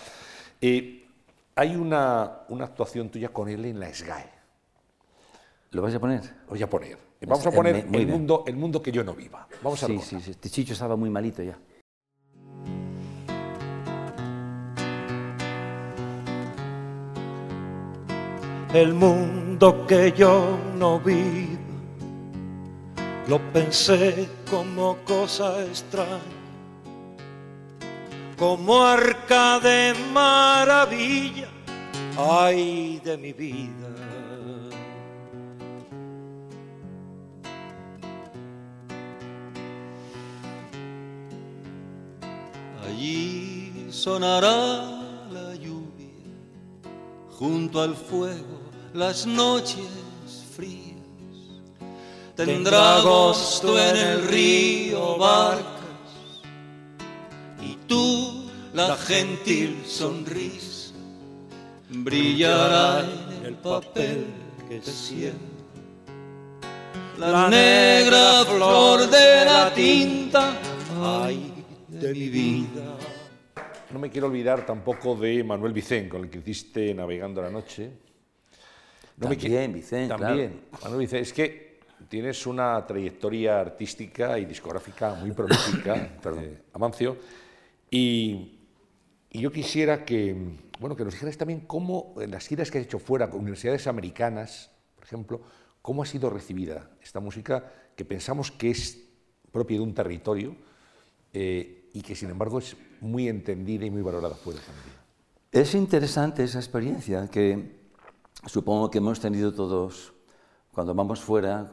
[0.62, 1.08] Eh,
[1.56, 4.30] hay una, una actuación tuya con él en la SGAE.
[5.72, 6.22] ¿Lo vais a poner?
[6.44, 6.98] Lo voy a poner.
[7.26, 8.10] Vamos a poner el bien.
[8.12, 9.48] mundo, el mundo que yo no viva.
[9.64, 10.32] Vamos a Sí, sí, sí.
[10.32, 11.58] Este Chicho estaba muy malito ya.
[18.74, 21.60] El mundo que yo no vivo.
[23.28, 26.20] Lo pensé como cosa extraña,
[28.38, 31.48] como arca de maravilla,
[32.18, 33.90] ay de mi vida.
[42.86, 44.84] Allí sonará
[45.32, 46.10] la lluvia,
[47.38, 48.63] junto al fuego
[48.94, 50.94] las noches frías.
[52.36, 55.64] Tendrá agosto en el río barcas
[57.62, 60.94] y tú la gentil sonrisa
[61.90, 63.06] brillará
[63.40, 64.26] en el papel
[64.68, 65.38] que siente.
[67.20, 70.58] La negra flor de la tinta,
[71.02, 71.54] ay
[71.88, 72.98] de mi vida.
[73.92, 77.92] No me quiero olvidar tampoco de Manuel Vicén, con el que hiciste Navegando la Noche.
[79.18, 80.62] No También, Vicén, También.
[80.82, 81.80] Manuel Vicén, es que
[82.10, 85.96] tienes una trayectoria artística y discográfica muy prolífica,
[86.26, 87.18] eh, Amancio,
[87.90, 88.60] y,
[89.30, 90.36] y yo quisiera que,
[90.80, 93.88] bueno, que nos dijeras también cómo en las giras que has hecho fuera, con universidades
[93.88, 95.42] americanas, por ejemplo,
[95.82, 99.00] cómo ha sido recibida esta música que pensamos que es
[99.52, 100.56] propia de un territorio
[101.32, 104.96] eh, y que sin embargo es muy entendida y muy valorada fuera también.
[105.52, 107.83] Es interesante esa experiencia que
[108.46, 110.14] supongo que hemos tenido todos
[110.74, 111.70] cuando vamos fuera,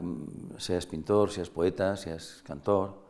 [0.57, 3.01] seas pintor, seas poeta, seas cantor,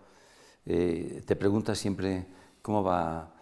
[0.65, 2.27] eh, te preguntas siempre
[2.61, 3.33] cómo va,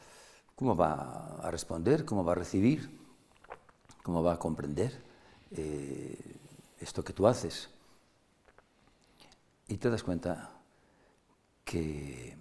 [0.56, 2.90] cómo va a responder, cómo va a recibir,
[4.02, 5.04] cómo va a comprender
[5.52, 6.18] eh,
[6.80, 7.70] esto que tú haces.
[9.68, 10.50] Y te das cuenta
[11.64, 12.36] que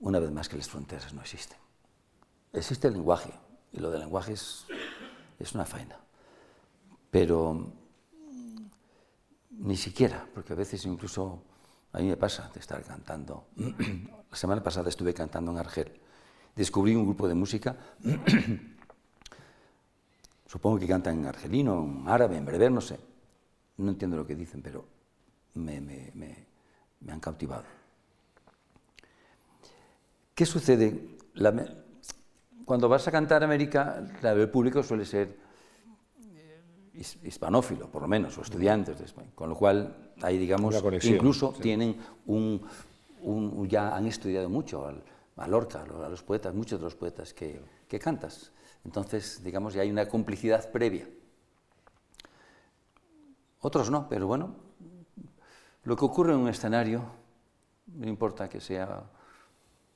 [0.00, 1.58] una vez más que las fronteras no existen.
[2.52, 3.32] Existe el lenguaje,
[3.78, 4.66] lo del lenguaje es,
[5.54, 5.96] una faena.
[7.10, 8.66] Pero mm,
[9.66, 11.42] ni siquiera, porque a veces incluso
[11.92, 13.46] a mí me pasa de estar cantando.
[14.30, 15.92] La semana pasada estuve cantando en Argel.
[16.54, 17.76] Descubrí un grupo de música,
[20.46, 22.98] supongo que cantan en argelino, en árabe, en bereber, no sé.
[23.78, 24.84] No entiendo lo que dicen, pero
[25.54, 26.46] me, me-
[27.08, 27.64] han cautivado.
[30.34, 31.16] ¿Qué sucede?
[31.34, 31.52] La
[32.68, 35.34] cuando vas a cantar América, el público suele ser
[37.24, 39.30] hispanófilo, por lo menos, o estudiantes de España.
[39.34, 41.96] Con lo cual, ahí, digamos, incluso tienen
[42.26, 42.60] un,
[43.66, 45.02] ya han estudiado mucho al,
[45.38, 47.58] a Lorca, a los poetas, muchos de los poetas que,
[47.88, 48.52] que cantas.
[48.84, 51.08] Entonces, digamos, ya hay una complicidad previa.
[53.60, 54.54] Otros no, pero bueno,
[55.84, 57.02] lo que ocurre en un escenario,
[57.86, 59.04] no importa que sea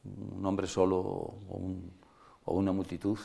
[0.05, 1.61] un hombre solo o,
[2.47, 3.19] una multitud,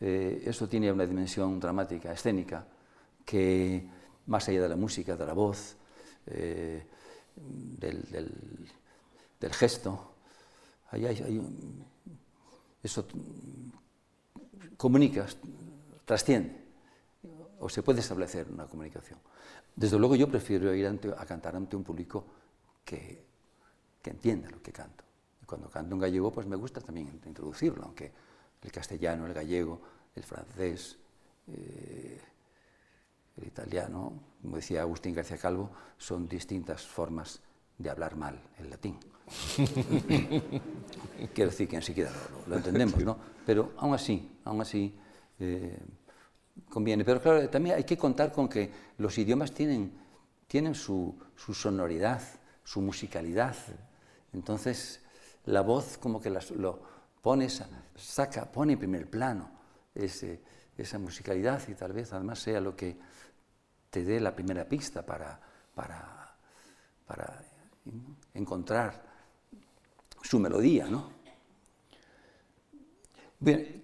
[0.00, 2.64] eh, eso tiene una dimensión dramática, escénica,
[3.24, 3.86] que
[4.26, 5.76] más allá de la música, de la voz,
[6.26, 6.86] eh,
[7.36, 10.12] del, gesto,
[12.82, 13.06] eso
[14.76, 15.26] comunica,
[16.04, 16.64] trasciende,
[17.60, 19.18] o se puede establecer una comunicación.
[19.74, 22.24] Desde luego yo prefiero ir a cantar ante un público
[22.84, 23.24] que,
[24.02, 25.04] que entienda lo que canto.
[25.42, 28.12] Y cuando canto en gallego, pues me gusta también introducirlo, aunque
[28.62, 29.80] el castellano, el gallego,
[30.14, 30.96] el francés,
[31.48, 32.20] eh,
[33.36, 34.12] el italiano,
[34.42, 37.40] como decía Agustín García Calvo, son distintas formas
[37.76, 38.98] de hablar mal el latín.
[41.34, 43.16] Quiero decir que enseguida lo, lo, entendemos, ¿no?
[43.44, 44.94] Pero aún así, aún así,
[45.38, 45.78] eh,
[46.68, 47.04] conviene.
[47.04, 49.92] Pero claro, también hay que contar con que los idiomas tienen,
[50.46, 52.22] tienen su, su sonoridad,
[52.64, 53.56] su musicalidad.
[54.32, 55.00] Entonces,
[55.44, 56.80] la voz como que las, lo
[57.28, 57.62] pones,
[57.94, 59.50] saca, pone en primer plano
[59.94, 62.96] esa musicalidad y tal vez además sea lo que
[63.90, 65.38] te dé la primera pista para,
[65.74, 66.38] para,
[67.06, 67.44] para
[68.32, 69.04] encontrar
[70.22, 71.12] su melodía, ¿no?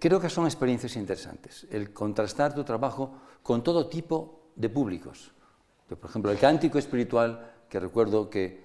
[0.00, 3.12] Creo que son experiencias interesantes, el contrastar tu trabajo
[3.42, 5.32] con todo tipo de públicos.
[5.86, 8.64] Por ejemplo, el cántico espiritual, que recuerdo que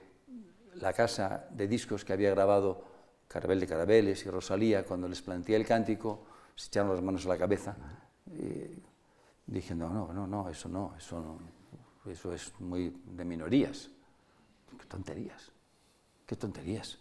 [0.76, 2.89] la casa de discos que había grabado
[3.30, 6.26] Carabel de Carabeles y Rosalía, cuando les planteé el cántico,
[6.56, 7.78] se echaron las manos a la cabeza
[8.26, 8.82] y
[9.46, 13.92] dije, no, no, no, eso no, eso no, eso es muy de minorías.
[14.80, 15.52] Qué tonterías,
[16.26, 16.98] qué tonterías.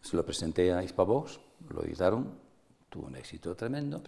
[0.00, 2.32] Se lo presenté a Hispavox, lo editaron,
[2.88, 4.02] tuvo un éxito tremendo.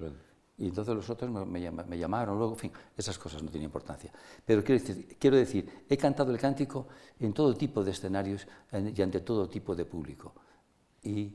[0.60, 4.12] Y entonces los otros me, llamaron, luego, en fin, esas cosas no tienen importancia.
[4.44, 6.86] Pero quiero decir, quiero decir, he cantado el cántico
[7.18, 10.34] en todo tipo de escenarios y ante todo tipo de público.
[11.02, 11.32] Y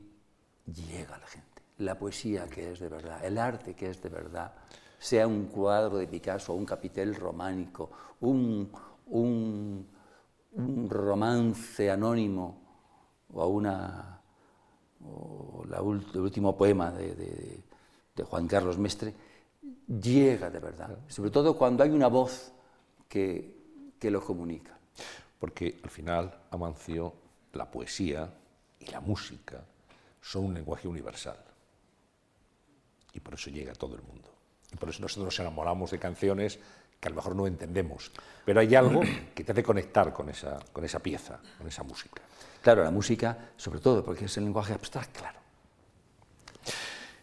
[0.64, 1.62] llega la gente.
[1.78, 4.54] La poesía que es de verdad, el arte que es de verdad,
[4.96, 7.90] sea un cuadro de Picasso, un capitel románico,
[8.20, 8.70] un,
[9.06, 9.88] un,
[10.88, 12.62] romance anónimo
[13.34, 14.20] o una
[15.04, 17.65] o el último poema de,
[18.24, 19.14] Juan Carlos Mestre,
[19.86, 22.52] llega de verdad, sobre todo cuando hay una voz
[23.08, 23.54] que,
[24.02, 24.78] lo comunica.
[25.38, 27.12] Porque al final, Amancio,
[27.54, 28.32] la poesía
[28.78, 29.64] y la música
[30.20, 31.36] son un lenguaje universal.
[33.12, 34.30] Y por eso llega a todo el mundo.
[34.72, 36.60] Y por eso nosotros nos enamoramos de canciones
[37.00, 38.12] que a lo mejor no entendemos.
[38.44, 39.00] Pero hay algo
[39.34, 42.22] que te hace conectar con esa, con esa pieza, con esa música.
[42.62, 45.45] Claro, la música, sobre todo, porque es el lenguaje abstracto, claro.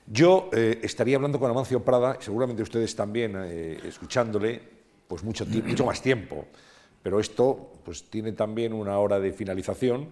[0.06, 4.62] Yo eh, estaría hablando con Amancio Prada, seguramente ustedes también, eh, escuchándole,
[5.08, 5.46] pues mucho,
[5.86, 6.46] más tiempo.
[7.02, 10.10] Pero esto pues, tiene también una hora de finalización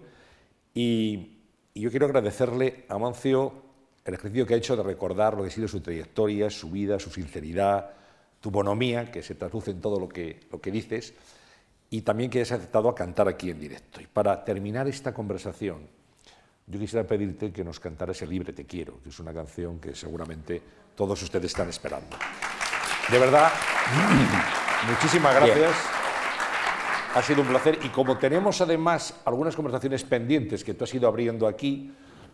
[0.74, 1.38] y,
[1.74, 3.54] yo quiero agradecerle a Amancio
[4.04, 6.98] el ejercicio que ha hecho de recordar lo que ha sido su trayectoria, su vida,
[6.98, 7.92] su sinceridad,
[8.42, 11.14] tu bonomía, que se traduce en todo lo que, lo que dices
[11.88, 14.02] y también que hayas aceptado a cantar aquí en directo.
[14.02, 15.88] Y para terminar esta conversación,
[16.66, 19.94] yo quisiera pedirte que nos cantaras el Libre Te Quiero, que es una canción que
[19.94, 20.62] seguramente
[20.94, 22.16] todos ustedes están esperando.
[23.10, 23.50] De verdad,
[24.88, 25.72] muchísimas gracias.
[27.14, 31.08] Ha sido un placer y como tenemos además algunas conversaciones pendientes que tú has ido
[31.08, 31.92] abriendo aquí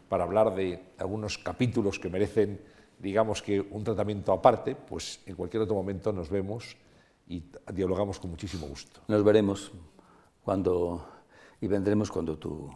[0.09, 2.61] para hablar de algunos capítulos que merecen,
[2.99, 6.77] digamos que un tratamiento aparte, pues en cualquier otro momento nos vemos
[7.27, 7.43] y
[7.73, 9.01] dialogamos con muchísimo gusto.
[9.09, 9.73] Nos veremos
[10.45, 11.07] cuando
[11.61, 12.71] y vendremos cuando tú,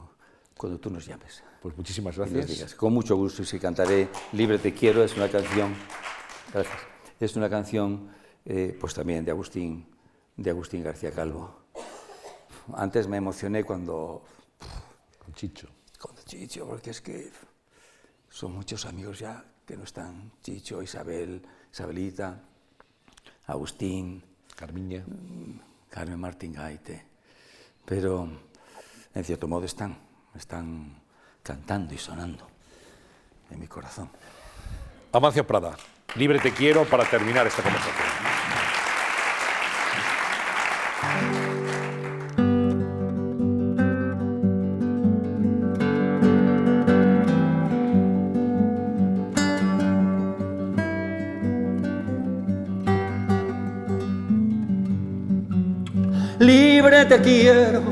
[0.62, 1.43] cuando tú nos llames.
[1.60, 2.76] Pues muchísimas gracias.
[2.76, 5.74] Con mucho gusto y si cantaré Libre te quiero, es una canción,
[6.52, 6.78] gracias,
[7.18, 8.09] es una canción
[8.44, 9.84] eh, pues también de Agustín,
[10.36, 11.64] de Agustín García Calvo.
[12.74, 14.22] Antes me emocioné cuando...
[15.18, 15.66] Con Chicho.
[15.98, 17.32] Con Chicho, porque es que
[18.28, 20.30] son muchos amigos ya que no están.
[20.43, 22.40] Chicho, Isabel, Isabelita,
[23.47, 24.22] Agustín,
[24.55, 25.05] Carmiña.
[25.90, 27.05] Carmen Martín Gaite.
[27.84, 28.28] Pero,
[29.12, 31.00] en cierto modo, están, están
[31.42, 32.46] cantando y sonando
[33.50, 34.10] en mi corazón.
[35.12, 35.76] Amancio Prada,
[36.14, 38.22] libre te quiero para terminar esta conversación.
[56.38, 57.82] Libre te quiero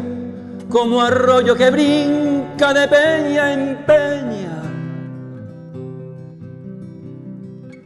[0.68, 2.29] como arroyo que brinda
[2.60, 4.62] de peña en peña,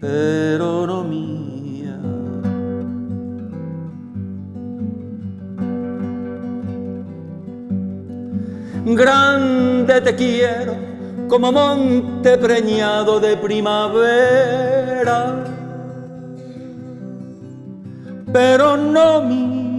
[0.00, 1.96] pero no mía.
[8.84, 10.74] Grande te quiero,
[11.28, 15.36] como monte preñado de primavera,
[18.32, 19.73] pero no mía.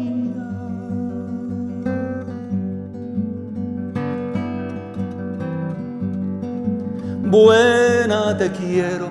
[7.36, 9.10] Buena te quiero,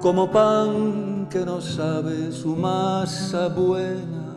[0.00, 4.36] como pan que no sabe su masa buena,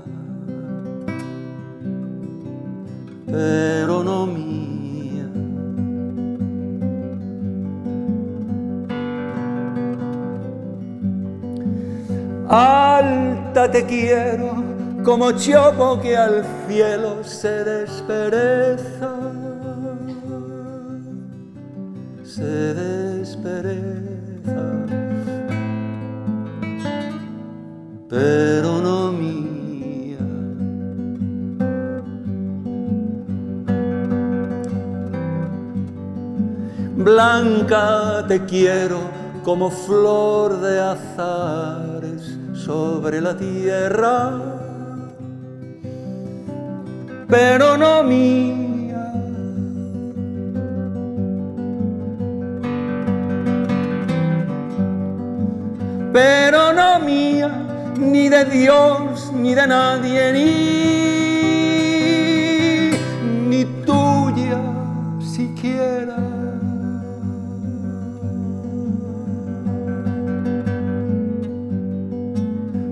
[3.27, 5.29] pero no mía.
[12.49, 14.63] Alta te quiero,
[15.05, 19.11] como chopo que al cielo se despereza,
[22.23, 22.96] se despereza,
[28.09, 30.17] pero no mía.
[36.95, 38.99] Blanca te quiero
[39.43, 44.41] como flor de azares sobre la tierra,
[47.27, 48.76] pero no mía.
[56.17, 57.51] Pero no mía,
[57.95, 60.49] ni de Dios, ni de nadie, ni,
[63.49, 64.59] ni tuya
[65.21, 66.17] siquiera.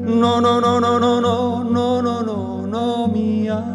[0.05, 3.74] No, no, no, no, no, no, no, no, no, no, mía.